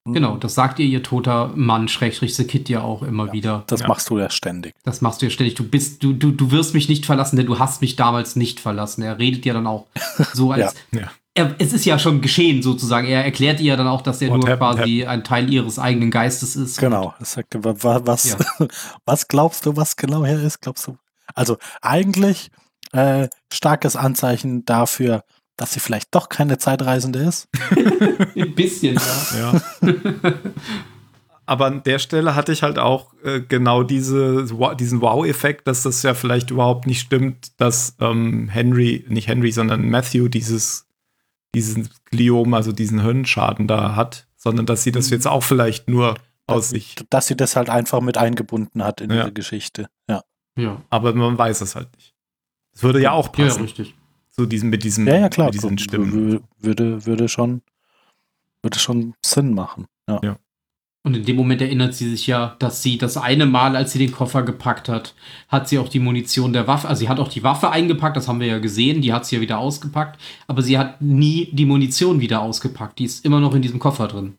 [0.05, 3.33] Genau, das sagt ihr ihr toter Mann, Schrägstrich The Kid ja auch immer Ja.
[3.33, 3.63] wieder.
[3.67, 3.87] Das Ja.
[3.87, 4.73] machst du ja ständig.
[4.83, 5.53] Das machst du ja ständig.
[5.53, 8.59] Du bist, du, du, du wirst mich nicht verlassen, denn du hast mich damals nicht
[8.59, 9.03] verlassen.
[9.03, 9.85] Er redet ja dann auch
[10.33, 10.73] so als.
[10.91, 11.11] Ja.
[11.33, 13.07] Er, es ist ja schon geschehen sozusagen.
[13.07, 15.79] Er erklärt ihr ja dann auch, dass er What nur happened, quasi ein Teil ihres
[15.79, 16.77] eigenen Geistes ist.
[16.77, 17.13] Genau.
[17.19, 18.37] Er was, Ja.
[19.05, 20.59] was glaubst du, was genau hier ist?
[20.59, 20.97] Glaubst du?
[21.33, 22.49] Also eigentlich
[22.91, 25.23] äh, starkes Anzeichen dafür,
[25.55, 27.47] dass sie vielleicht doch keine Zeitreisende ist.
[28.35, 29.61] Ein bisschen, ja.
[29.83, 30.33] Ja.
[31.45, 34.47] Aber an der Stelle hatte ich halt auch äh, genau diese,
[34.79, 39.89] diesen Wow-Effekt, dass das ja vielleicht überhaupt nicht stimmt, dass ähm, Henry, nicht Henry, sondern
[39.89, 40.87] Matthew dieses,
[41.55, 45.13] diesen Gliom, also diesen Hirnschaden da hat, sondern dass sie das Mhm.
[45.15, 46.15] jetzt auch vielleicht nur
[46.47, 46.95] aus sich.
[47.09, 49.21] Dass sie das halt einfach mit eingebunden hat in Ja.
[49.21, 49.87] diese Geschichte.
[50.09, 50.23] Ja.
[50.57, 52.13] Ja, Aber man weiß es halt nicht.
[52.73, 53.95] Es würde ja auch ja passen, richtig.
[54.31, 55.47] zu diesem, mit diesem, Ja, ja, klar.
[55.47, 56.41] mit diesen Stimmen.
[56.59, 57.61] Würde, würde schon,
[58.61, 59.87] würde schon Sinn machen.
[60.09, 60.37] Ja.
[61.03, 63.97] Und in dem Moment erinnert sie sich ja, dass sie das eine Mal, als sie
[63.99, 65.15] den Koffer gepackt hat,
[65.47, 68.27] hat sie auch die Munition der Waffe, also sie hat auch die Waffe eingepackt, das
[68.27, 71.65] haben wir ja gesehen, die hat sie ja wieder ausgepackt, aber sie hat nie die
[71.65, 74.37] Munition wieder ausgepackt, die ist immer noch in diesem Koffer drin.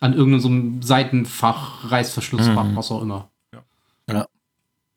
[0.00, 2.76] An irgendeinem so Seitenfach, Reißverschlussfach, Mhm.
[2.76, 3.30] was auch immer.
[3.54, 3.62] Ja.
[4.12, 4.26] Ja.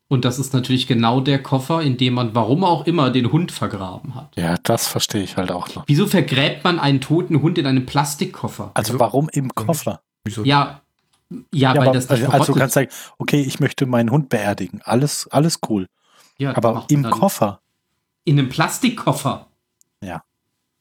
[0.10, 3.52] Und das ist natürlich genau der Koffer, in dem man, warum auch immer, den Hund
[3.52, 4.32] vergraben hat.
[4.36, 5.84] Ja, das verstehe ich halt auch noch.
[5.86, 8.72] Wieso vergräbt man einen toten Hund in einem Plastikkoffer?
[8.74, 10.02] Also warum im Koffer?
[10.24, 10.44] Wieso?
[10.44, 10.82] Ja,
[11.30, 14.12] ja, Ja, weil aber, das nicht also, also du kannst sagen, okay, ich möchte meinen
[14.12, 14.82] Hund beerdigen.
[14.84, 15.88] Alles, alles cool.
[16.38, 17.62] Ja, Aber im Koffer.
[18.24, 19.48] In einem Plastikkoffer.
[20.02, 20.24] Ja.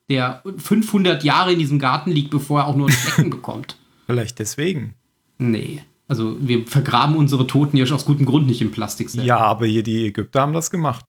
[0.09, 3.77] Der 500 Jahre in diesem Garten liegt, bevor er auch nur einen Flecken bekommt.
[4.07, 4.95] Vielleicht deswegen.
[5.39, 5.83] Nee.
[6.09, 9.13] Also wir vergraben unsere Toten ja schon aus gutem Grund nicht im Plastik.
[9.15, 11.05] Ja, aber hier die Ägypter haben das gemacht.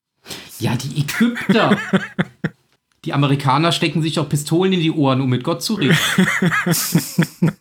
[0.58, 1.78] Ja, die Ägypter.
[3.04, 5.96] die Amerikaner stecken sich auch Pistolen in die Ohren, um mit Gott zu reden.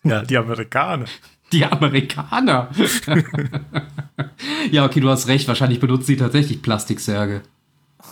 [0.03, 1.05] Ja, die Amerikaner.
[1.51, 2.69] Die Amerikaner.
[4.71, 5.47] ja, okay, du hast recht.
[5.47, 7.41] Wahrscheinlich benutzen sie tatsächlich Plastiksärge.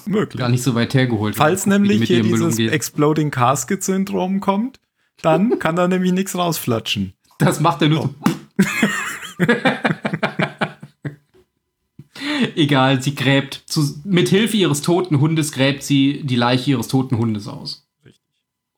[0.05, 0.39] Möglich.
[0.39, 1.35] Gar nicht so weit hergeholt.
[1.35, 2.57] Falls die nämlich mit hier dieses.
[2.57, 4.79] Exploding Casket Syndrom kommt,
[5.21, 7.13] dann kann da nämlich nichts rausflatschen.
[7.39, 8.15] Das macht er nur so.
[12.55, 13.63] Egal, sie gräbt.
[13.65, 17.87] Zu, mit Hilfe ihres toten Hundes gräbt sie die Leiche ihres toten Hundes aus.
[18.05, 18.21] Richtig.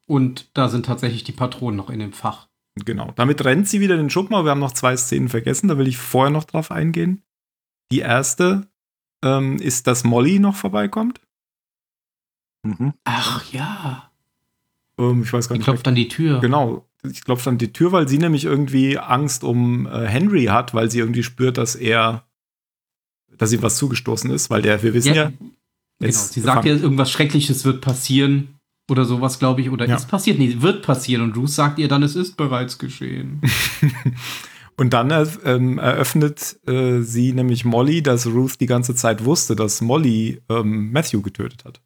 [0.07, 2.46] Und da sind tatsächlich die Patronen noch in dem Fach.
[2.85, 3.13] Genau.
[3.15, 5.77] Damit rennt sie wieder in den Schuppen, aber wir haben noch zwei Szenen vergessen, da
[5.77, 7.23] will ich vorher noch drauf eingehen.
[7.91, 8.67] Die erste
[9.23, 11.21] ähm, ist, dass Molly noch vorbeikommt.
[12.63, 12.93] Mhm.
[13.05, 14.11] Ach ja.
[14.99, 15.65] Ähm, ich weiß gar Die nicht.
[15.65, 16.39] klopft an die Tür.
[16.39, 16.85] Genau.
[17.03, 20.91] Ich klopft an die Tür, weil sie nämlich irgendwie Angst um äh, Henry hat, weil
[20.91, 22.27] sie irgendwie spürt, dass er,
[23.37, 25.31] dass ihm was zugestoßen ist, weil der, wir wissen ja, Ja,
[25.99, 26.11] genau.
[26.11, 28.56] Sie sagt ja, irgendwas Schreckliches wird passieren.
[28.89, 29.69] Oder sowas, glaube ich.
[29.69, 29.95] Oder Ja.
[29.95, 30.39] ist passiert?
[30.39, 31.21] Nee, wird passieren.
[31.23, 33.41] Und Ruth sagt ihr dann, es ist bereits geschehen.
[34.79, 39.55] Und dann äh, ähm, eröffnet äh, sie nämlich Molly, dass Ruth die ganze Zeit wusste,
[39.55, 41.81] dass Molly ähm, Matthew getötet hat.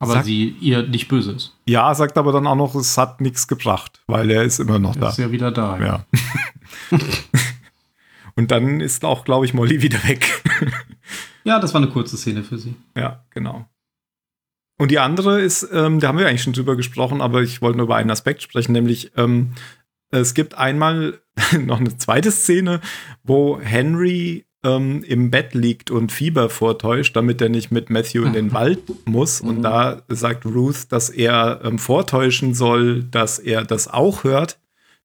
[0.00, 1.56] Aber Sag- sie ihr nicht böse ist.
[1.66, 4.96] Ja, sagt aber dann auch noch, es hat nichts gebracht, weil er ist immer noch
[4.96, 5.08] Er da.
[5.10, 5.78] ist ja wieder da.
[5.78, 6.04] Ja.
[8.34, 10.42] Und dann ist auch, glaube ich, Molly wieder weg.
[11.44, 12.74] ja, das war eine kurze Szene für sie.
[12.96, 13.66] ja, genau.
[14.76, 17.78] Und die andere ist, ähm, da haben wir eigentlich schon drüber gesprochen, aber ich wollte
[17.78, 19.52] nur über einen Aspekt sprechen, nämlich ähm,
[20.10, 21.20] es gibt einmal
[21.58, 22.80] noch eine zweite Szene,
[23.22, 28.32] wo Henry ähm, im Bett liegt und Fieber vortäuscht, damit er nicht mit Matthew in
[28.32, 29.40] den Wald muss.
[29.40, 29.62] Und Mhm.
[29.62, 34.58] da sagt Ruth, dass er ähm, vortäuschen soll, dass er das auch hört,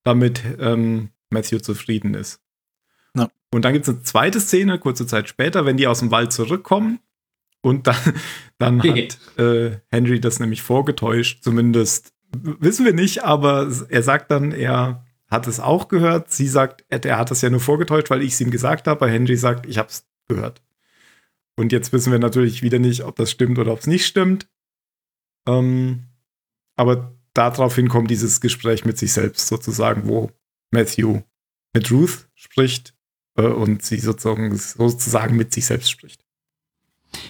[0.04, 2.40] damit ähm, Matthew zufrieden ist.
[3.16, 3.30] Ja.
[3.52, 6.32] Und dann gibt es eine zweite Szene, kurze Zeit später, wenn die aus dem Wald
[6.32, 7.00] zurückkommen.
[7.62, 8.14] Und dann,
[8.58, 14.52] dann hat äh, Henry das nämlich vorgetäuscht, zumindest wissen wir nicht, aber er sagt dann,
[14.52, 16.32] er hat es auch gehört.
[16.32, 19.06] Sie sagt, er, er hat es ja nur vorgetäuscht, weil ich es ihm gesagt habe.
[19.06, 20.62] Aber Henry sagt, ich habe es gehört.
[21.56, 24.48] Und jetzt wissen wir natürlich wieder nicht, ob das stimmt oder ob es nicht stimmt.
[25.48, 26.06] Ähm,
[26.76, 30.32] aber daraufhin kommt dieses Gespräch mit sich selbst sozusagen, wo
[30.72, 31.22] Matthew
[31.74, 32.96] mit Ruth spricht
[33.36, 36.26] äh, und sie sozusagen, sozusagen mit sich selbst spricht.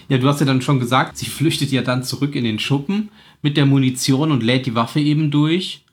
[0.07, 3.09] Ja, du hast ja dann schon gesagt, sie flüchtet ja dann zurück in den Schuppen
[3.41, 5.83] mit der Munition und lädt die Waffe eben durch.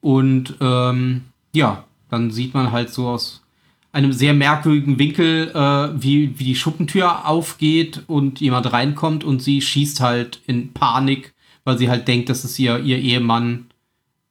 [0.00, 1.22] Und ähm,
[1.52, 3.42] ja, dann sieht man halt so aus
[3.92, 9.60] einem sehr merkwürdigen Winkel, äh, wie, wie die Schuppentür aufgeht und jemand reinkommt und sie
[9.60, 11.32] schießt halt in Panik,
[11.64, 13.66] weil sie halt denkt, dass es ihr, ihr Ehemann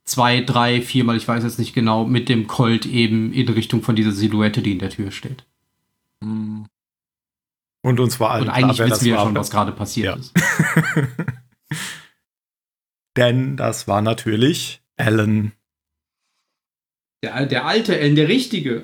[0.03, 3.95] zwei, drei, viermal, ich weiß jetzt nicht genau, mit dem Colt eben in Richtung von
[3.95, 5.45] dieser Silhouette, die in der Tür steht.
[7.85, 9.25] Und uns war allen Und eigentlich klar, wer wissen wir ja war.
[9.25, 10.19] schon, was gerade passiert Ja.
[10.19, 10.33] ist.
[13.17, 15.51] Denn das war natürlich Alan,
[17.23, 18.83] Der, der alte Ellen, der richtige.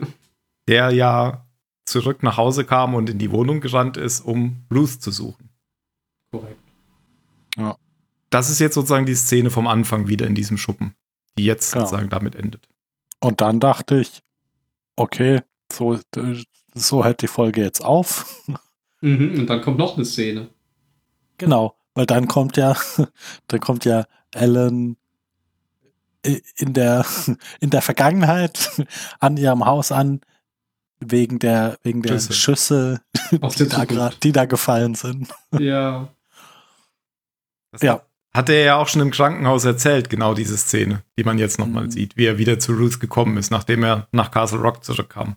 [0.68, 1.46] der ja
[1.86, 5.50] zurück nach Hause kam und in die Wohnung gerannt ist, um Ruth zu suchen.
[6.32, 6.60] Korrekt.
[8.30, 10.94] Das ist jetzt sozusagen die Szene vom Anfang wieder in diesem Schuppen,
[11.38, 11.86] die jetzt Genau.
[11.86, 12.70] sozusagen damit endet.
[13.20, 14.22] Und dann dachte ich,
[14.96, 15.42] okay,
[15.74, 16.00] so,
[16.76, 18.44] so hört die Folge jetzt auf.
[19.02, 20.50] Mhm, und dann kommt noch eine Szene.
[21.38, 22.76] Genau, weil dann kommt ja,
[23.48, 24.98] dann kommt ja Ellen
[26.26, 27.06] i- in der,
[27.62, 28.70] in der Vergangenheit
[29.20, 30.22] an ihrem Haus an,
[31.00, 32.34] wegen der, wegen der Schüsse.
[32.34, 35.34] Schüsse, die der da, die da gefallen sind.
[35.58, 36.10] Ja.
[37.72, 38.02] Das Ja.
[38.32, 41.86] Hat er ja auch schon im Krankenhaus erzählt, genau diese Szene, die man jetzt nochmal
[41.86, 41.92] Mhm.
[41.92, 45.36] sieht, wie er wieder zu Ruth gekommen ist, nachdem er nach Castle Rock zurückkam.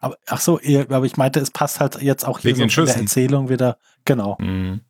[0.00, 2.74] Aber, ach so, ihr- aber ich meinte, es passt halt jetzt auch hier Wegen so
[2.82, 2.96] von der.
[3.02, 3.78] Erzählung wieder.
[4.04, 4.36] Genau.
[4.40, 4.80] Mhm.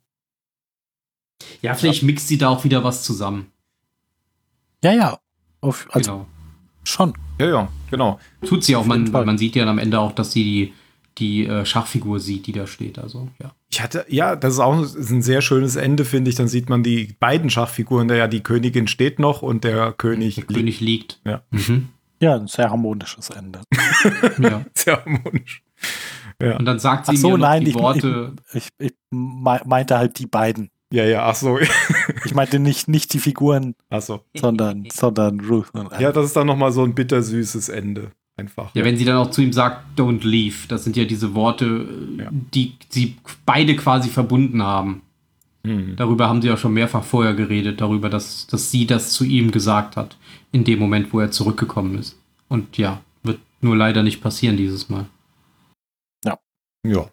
[1.61, 3.51] Ja, vielleicht mixt sie da auch wieder was zusammen.
[4.83, 5.19] Ja, ja.
[5.61, 6.27] Auf, also genau.
[6.83, 7.13] schon.
[7.39, 8.19] Ja, ja, genau.
[8.45, 8.85] Tut sie auch.
[8.85, 10.73] Man, man sieht ja am Ende auch, dass sie die,
[11.17, 12.99] die äh, Schachfigur sieht, die da steht.
[12.99, 13.53] Also, ja.
[13.69, 16.35] Ich hatte, ja, das ist auch ist ein sehr schönes Ende, finde ich.
[16.35, 20.35] Dann sieht man die beiden Schachfiguren, da ja die Königin steht noch und der König
[20.35, 20.53] Der liegt.
[20.53, 21.21] König liegt.
[21.25, 21.41] Ja.
[21.51, 21.89] Mhm.
[22.23, 23.59] Ja, ein sehr harmonisches Ende.
[24.39, 24.63] ja.
[24.73, 25.61] Sehr harmonisch.
[26.41, 28.33] Ja, Und dann sagt sie Ach so, mir nein, die ich- Worte.
[28.53, 30.69] Ich, ich mei- meinte halt die beiden.
[30.91, 31.59] ja, ja, ach so.
[32.25, 34.21] Ich meinte nicht, nicht die Figuren, ach so.
[34.35, 35.67] sondern, sondern Ruth.
[35.99, 38.11] Ja, das ist dann nochmal so ein bittersüßes Ende.
[38.37, 38.73] Einfach.
[38.73, 41.85] Ja, wenn sie dann auch zu ihm sagt, don't leave, das sind ja diese Worte,
[42.17, 42.29] Ja.
[42.31, 45.01] die sie beide quasi verbunden haben.
[45.65, 45.95] Hm.
[45.97, 49.51] Darüber haben sie ja schon mehrfach vorher geredet, darüber, dass, dass sie das zu ihm
[49.51, 50.17] gesagt hat,
[50.53, 52.17] in dem Moment, wo er zurückgekommen ist.
[52.47, 55.07] Und ja, wird nur leider nicht passieren dieses Mal.
[56.85, 57.09] Ja.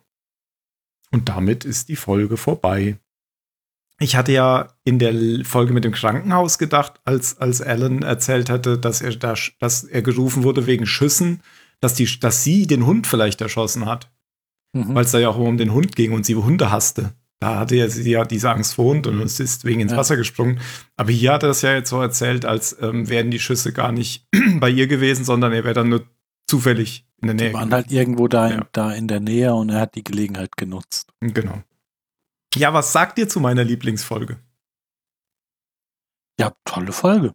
[1.12, 2.98] Und damit ist die Folge vorbei.
[4.00, 8.78] Ich hatte ja in der Folge mit dem Krankenhaus gedacht, als, als Alan erzählt hatte,
[8.78, 11.40] dass er, da, dass er gerufen wurde wegen Schüssen,
[11.80, 14.10] dass, die, dass sie den Hund vielleicht erschossen hat,
[14.72, 14.94] Mhm.
[14.94, 17.12] weil es da ja auch um den Hund ging und sie Hunde hasste.
[17.42, 19.98] Da hatte er sie ja diese Angst vor Hund und es ist wegen ins Ja.
[19.98, 20.60] Wasser gesprungen.
[20.96, 23.92] Aber hier hat er es ja jetzt so erzählt, als ähm, wären die Schüsse gar
[23.92, 24.26] nicht
[24.60, 26.04] bei ihr gewesen, sondern er wäre dann nur
[26.46, 27.48] zufällig in der Nähe.
[27.48, 28.66] Die waren halt irgendwo da, in, Ja.
[28.72, 31.12] da in der Nähe und er hat die Gelegenheit genutzt.
[31.20, 31.62] Genau.
[32.56, 34.38] Ja, was sagt ihr zu meiner Lieblingsfolge?
[36.38, 37.32] Ja, tolle Folge.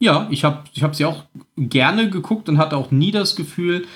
[0.00, 1.24] Ja, ich habe ich hab sie auch
[1.56, 3.86] gerne geguckt und hatte auch nie das Gefühl,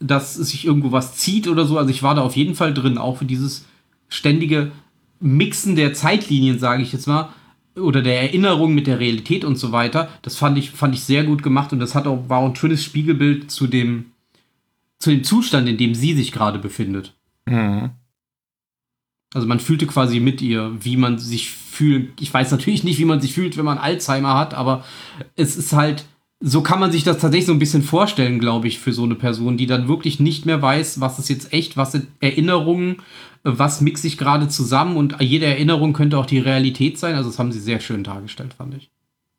[0.00, 1.78] dass sich irgendwo was zieht oder so.
[1.78, 3.64] Also ich war da auf jeden Fall drin, auch für dieses
[4.08, 4.72] ständige
[5.20, 7.30] Mixen der Zeitlinien, sage ich jetzt mal,
[7.76, 10.08] oder der Erinnerung mit der Realität und so weiter.
[10.22, 12.56] Das fand ich, fand ich sehr gut gemacht und das hat auch, war auch ein
[12.56, 14.12] schönes Spiegelbild zu dem,
[14.98, 17.14] zu dem Zustand, in dem sie sich gerade befindet.
[17.46, 17.90] Mhm.
[19.34, 22.20] Also man fühlte quasi mit ihr, wie man sich fühlt.
[22.20, 24.84] Ich weiß natürlich nicht, wie man sich fühlt, wenn man Alzheimer hat, aber
[25.34, 26.06] es ist halt,
[26.40, 29.14] so kann man sich das tatsächlich so ein bisschen vorstellen, glaube ich, für so eine
[29.14, 32.96] Person, die dann wirklich nicht mehr weiß, was ist jetzt echt, was sind Erinnerungen,
[33.48, 37.14] was mixt sich gerade zusammen und jede Erinnerung könnte auch die Realität sein.
[37.14, 38.90] Also das haben sie sehr schön dargestellt, fand ich.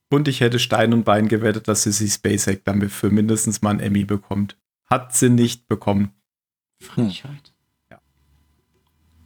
[0.09, 3.81] Und ich hätte Stein und Bein gewettet, dass Sissy Spacek dann für mindestens mal einen
[3.81, 4.55] Emmy bekommt.
[4.89, 6.11] Hat sie nicht bekommen.
[6.81, 7.51] Frechheit.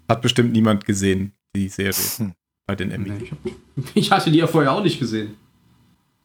[0.09, 2.33] Hat bestimmt niemand gesehen, die Serie Hm.
[2.65, 3.13] bei den Emmys.
[3.13, 3.37] Nee, ich, hab,
[3.95, 5.35] ich hatte die ja vorher auch nicht gesehen.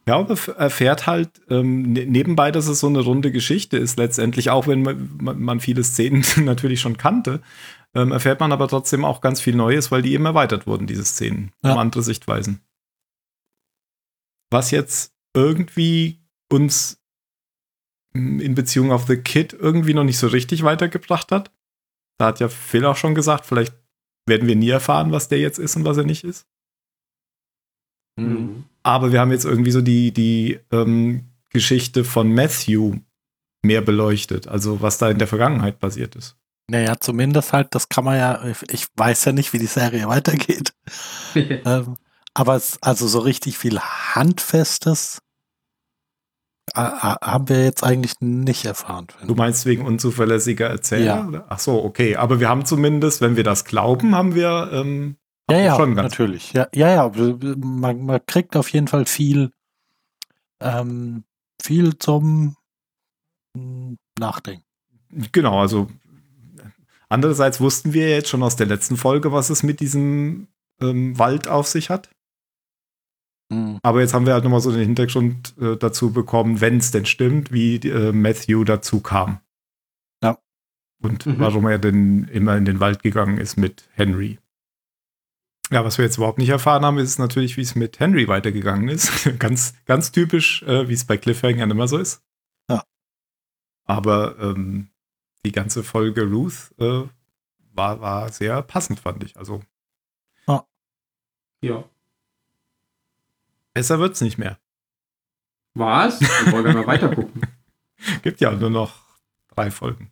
[0.08, 3.98] Ja, aber f- erfährt halt ähm, ne- nebenbei, dass es so eine runde Geschichte ist,
[3.98, 7.42] letztendlich, auch wenn man, man, man viele Szenen natürlich schon kannte,
[7.96, 11.04] ähm, erfährt man aber trotzdem auch ganz viel Neues, weil die eben erweitert wurden, diese
[11.04, 11.76] Szenen, um Ja.
[11.76, 12.60] andere Sichtweisen.
[14.50, 16.20] Was jetzt irgendwie
[16.50, 17.02] uns
[18.14, 21.50] in Beziehung auf The Kid irgendwie noch nicht so richtig weitergebracht hat.
[22.18, 23.74] Da hat ja Phil auch schon gesagt, vielleicht
[24.26, 26.46] werden wir nie erfahren, was der jetzt ist und was er nicht ist.
[28.18, 28.64] Mhm.
[28.82, 33.00] Aber wir haben jetzt irgendwie so die, die ähm, Geschichte von Matthew
[33.62, 36.38] mehr beleuchtet, also was da in der Vergangenheit passiert ist.
[36.68, 40.72] Naja, zumindest halt, das kann man ja, ich weiß ja nicht, wie die Serie weitergeht.
[41.34, 41.96] ähm,
[42.34, 45.20] Aber es, also so richtig viel Handfestes
[46.74, 49.06] äh, äh, haben wir jetzt eigentlich nicht erfahren.
[49.24, 51.28] Du meinst wegen unzuverlässiger Erzähler?
[51.32, 51.44] Ja.
[51.48, 52.16] Ach so, okay.
[52.16, 55.16] Aber wir haben zumindest, wenn wir das glauben, haben wir ähm,
[55.48, 56.52] Ja, ja, schon ganz natürlich.
[56.52, 57.12] Ja, ja, ja.
[57.56, 59.52] Man, man kriegt auf jeden Fall viel,
[60.60, 61.24] ähm,
[61.62, 62.56] viel zum
[63.56, 64.64] mm, Nachdenken.
[65.30, 65.86] Genau, also
[67.08, 70.48] andererseits wussten wir jetzt schon aus der letzten Folge, was es mit diesem
[70.80, 72.10] ähm, Wald auf sich hat.
[73.50, 76.90] Mm, Aber jetzt haben wir halt nochmal so den Hintergrund äh, dazu bekommen, wenn es
[76.90, 79.40] denn stimmt, wie äh, Matthew dazu kam.
[80.22, 80.38] Ja.
[81.02, 81.38] Und Mhm.
[81.38, 84.38] warum er denn immer in den Wald gegangen ist mit Henry.
[85.70, 88.88] Ja, was wir jetzt überhaupt nicht erfahren haben, ist natürlich, wie es mit Henry weitergegangen
[88.88, 89.10] ist.
[89.38, 92.22] ganz, ganz typisch, äh, wie es bei Cliffhangern immer so ist.
[92.70, 92.84] Ja.
[93.84, 94.88] Aber ähm,
[95.46, 97.04] die ganze Folge Ruth äh,
[97.72, 99.36] war, war sehr passend, fand ich.
[99.36, 99.62] Also
[101.62, 101.84] Ja.
[103.72, 104.58] besser wird's nicht mehr.
[105.74, 106.18] Was?
[106.18, 107.42] Dann wollen wir mal weiter gucken.
[108.22, 108.94] Gibt ja nur noch
[109.54, 110.10] drei Folgen.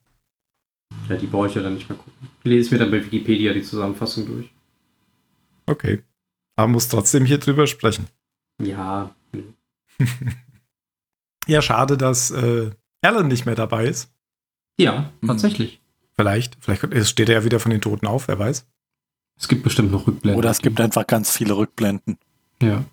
[1.09, 2.29] Ja, die brauche ich ja dann nicht mehr gucken.
[2.41, 4.51] Ich lese mir dann bei Wikipedia die Zusammenfassung durch.
[5.67, 6.03] Okay.
[6.57, 8.07] Aber muss trotzdem hier drüber sprechen.
[8.61, 9.15] Ja.
[11.47, 12.71] Ja, schade, dass äh,
[13.03, 14.11] Alan nicht mehr dabei ist.
[14.79, 15.27] Ja, Mhm.
[15.29, 15.81] tatsächlich.
[16.17, 16.57] Vielleicht.
[16.61, 18.67] Vielleicht steht er ja wieder von den Toten auf, wer weiß.
[19.39, 20.39] Es gibt bestimmt noch Rückblenden.
[20.39, 22.19] Oder es gibt einfach ganz viele Rückblenden.
[22.63, 22.85] Ja.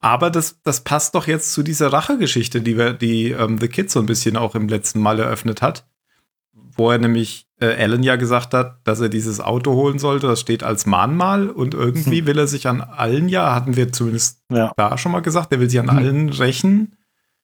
[0.00, 3.90] Aber das, das passt doch jetzt zu dieser Rachegeschichte, die wir, die ähm, The Kid
[3.90, 5.86] so ein bisschen auch im letzten Mal eröffnet hat.
[6.74, 10.26] Wo er nämlich äh, Alan ja gesagt hat, dass er dieses Auto holen sollte.
[10.26, 12.26] Das steht als Mahnmal und irgendwie Hm.
[12.26, 14.72] will er sich an allen, ja, hatten wir zumindest Ja.
[14.76, 15.96] da schon mal gesagt, er will sich an Hm.
[15.98, 16.96] allen rächen,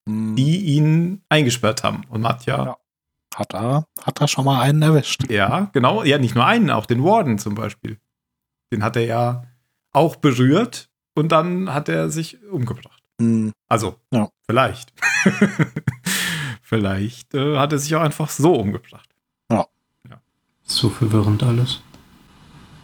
[0.07, 2.03] Mm, die ihn eingesperrt haben.
[2.09, 2.77] Und hat ja Ja.
[3.39, 5.31] Hat er, hat er schon mal einen erwischt.
[5.31, 6.03] Ja, genau.
[6.03, 7.99] Ja, nicht nur einen, auch den Warden zum Beispiel.
[8.73, 9.45] Den hat er ja
[9.93, 13.01] auch berührt und dann hat er sich umgebracht.
[13.21, 14.29] Mm, Also, Ja.
[14.51, 14.93] vielleicht.
[16.63, 19.09] vielleicht äh, hat er sich auch einfach so umgebracht.
[20.71, 21.81] So verwirrend alles.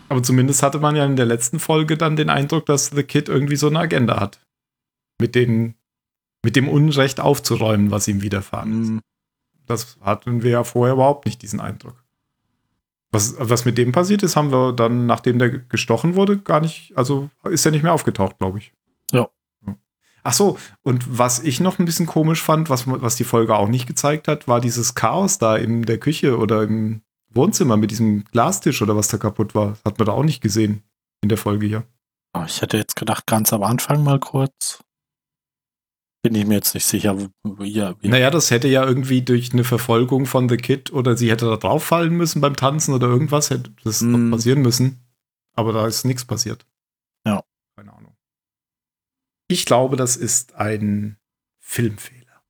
[0.09, 3.29] Aber zumindest hatte man ja in der letzten Folge dann den Eindruck, dass The Kid
[3.29, 4.41] irgendwie so eine Agenda hat.
[5.21, 5.75] Mit, den,
[6.43, 9.03] mit dem Unrecht aufzuräumen, was ihm widerfahren ist.
[9.67, 12.05] Das hatten wir ja vorher überhaupt nicht, diesen Eindruck.
[13.11, 16.93] Was, was mit dem passiert ist, haben wir dann, nachdem der gestochen wurde, gar nicht,
[16.97, 18.73] also ist er nicht mehr aufgetaucht, glaube ich.
[19.13, 19.29] Ja.
[20.25, 23.69] Ach so, und was ich noch ein bisschen komisch fand, was, was die Folge auch
[23.69, 28.25] nicht gezeigt hat, war dieses Chaos da in der Küche oder im Wohnzimmer mit diesem
[28.25, 29.71] Glastisch oder was da kaputt war.
[29.71, 30.83] Das hat man da auch nicht gesehen
[31.21, 31.85] in der Folge hier.
[32.33, 34.83] Oh, Ich hätte jetzt gedacht, ganz am Anfang mal kurz.
[36.25, 37.15] Bin ich mir jetzt nicht sicher.
[37.65, 41.31] Ja, wie, Naja, das hätte ja irgendwie durch eine Verfolgung von The Kid oder sie
[41.31, 44.13] hätte da drauf fallen müssen beim Tanzen oder irgendwas, hätte das Mm.
[44.31, 45.05] noch passieren müssen.
[45.55, 46.67] Aber da ist nichts passiert.
[47.27, 47.45] Ja.
[47.77, 48.17] Keine Ahnung.
[49.49, 51.19] Ich glaube, das ist ein
[51.61, 52.43] Filmfehler.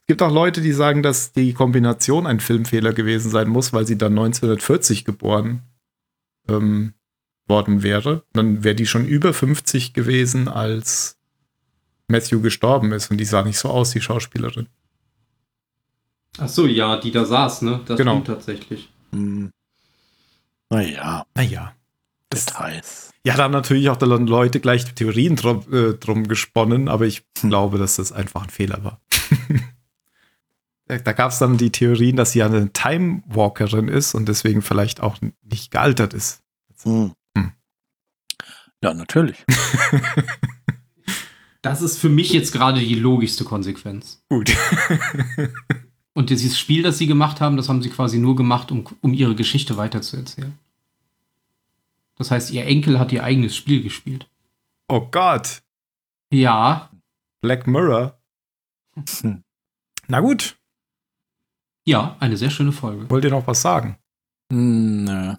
[0.00, 3.86] Es gibt auch Leute, die sagen, dass die Kombination ein Filmfehler gewesen sein muss, weil
[3.86, 5.62] sie dann 1940 geboren
[6.48, 6.94] ähm,
[7.46, 8.24] worden wäre.
[8.32, 11.19] Dann wäre die schon über 50 gewesen, als
[12.10, 13.10] Matthew gestorben ist.
[13.10, 14.68] Und die sah nicht so aus, die Schauspielerin.
[16.38, 17.80] Ach so, ja, die da saß, ne?
[17.86, 18.12] Das Genau.
[18.12, 18.88] stimmt tatsächlich.
[19.12, 19.46] mm,
[20.70, 21.74] naja, Naja.
[22.32, 23.10] Das, Details.
[23.24, 27.24] ja, da haben natürlich auch dann Leute gleich Theorien drum, äh, drum gesponnen, aber ich
[27.40, 27.50] Hm.
[27.50, 29.00] glaube, dass das einfach ein Fehler war.
[30.86, 34.62] da da gab es dann die Theorien, dass sie eine Time Walkerin ist und deswegen
[34.62, 36.40] vielleicht auch nicht gealtert ist.
[36.84, 37.06] Mm.
[37.36, 37.52] Hm.
[38.82, 39.44] Ja, natürlich.
[41.62, 44.22] Das ist für mich jetzt gerade die logischste Konsequenz.
[44.28, 44.56] Gut.
[46.14, 49.14] Und dieses Spiel, das sie gemacht haben, das haben sie quasi nur gemacht, um, um
[49.14, 50.58] ihre Geschichte weiterzuerzählen.
[52.16, 54.28] Das heißt, ihr Enkel hat ihr eigenes Spiel gespielt.
[54.88, 55.62] oh Gott.
[56.32, 56.90] Ja,
[57.40, 58.18] Black Mirror.
[59.20, 59.42] Hm.
[60.08, 60.56] Na gut.
[61.84, 63.08] ja, eine sehr schöne Folge.
[63.08, 63.96] Wollt ihr noch was sagen?
[64.50, 65.34] Nö.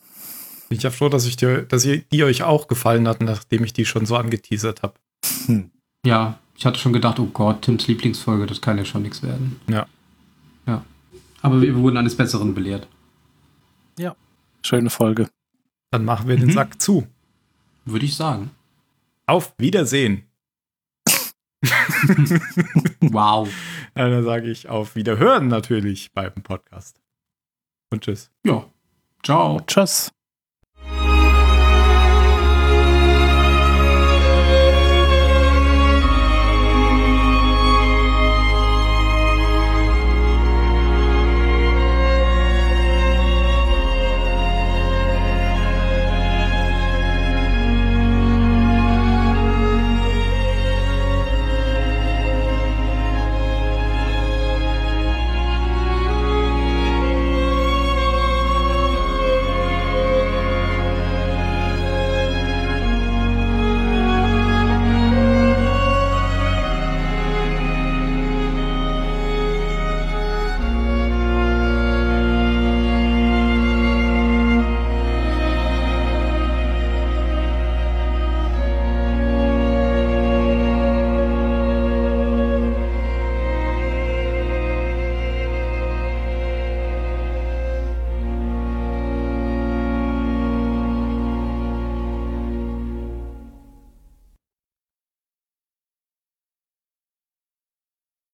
[0.69, 3.63] Bin ich ja froh, dass, ich dir, dass ihr, die euch auch gefallen hat, nachdem
[3.63, 4.93] ich die schon so angeteasert habe.
[5.45, 5.69] Hm.
[6.05, 9.59] Ja, ich hatte schon gedacht, oh Gott, Tims Lieblingsfolge, das kann ja schon nichts werden.
[9.67, 9.85] Ja.
[10.67, 10.85] Ja.
[11.41, 12.87] Aber wir wurden eines Besseren belehrt.
[14.63, 15.27] Schöne Folge.
[15.89, 16.51] Dann machen wir den Mhm.
[16.53, 17.07] Sack zu.
[17.83, 18.51] Würde ich sagen.
[19.25, 20.23] Auf Wiedersehen.
[23.01, 23.49] Wow.
[23.95, 27.01] Ja, dann sage ich auf Wiederhören natürlich beim Podcast.
[27.91, 28.29] Und tschüss.
[28.45, 28.65] Ja.
[29.23, 29.59] Ciao.
[29.65, 30.11] Tschüss.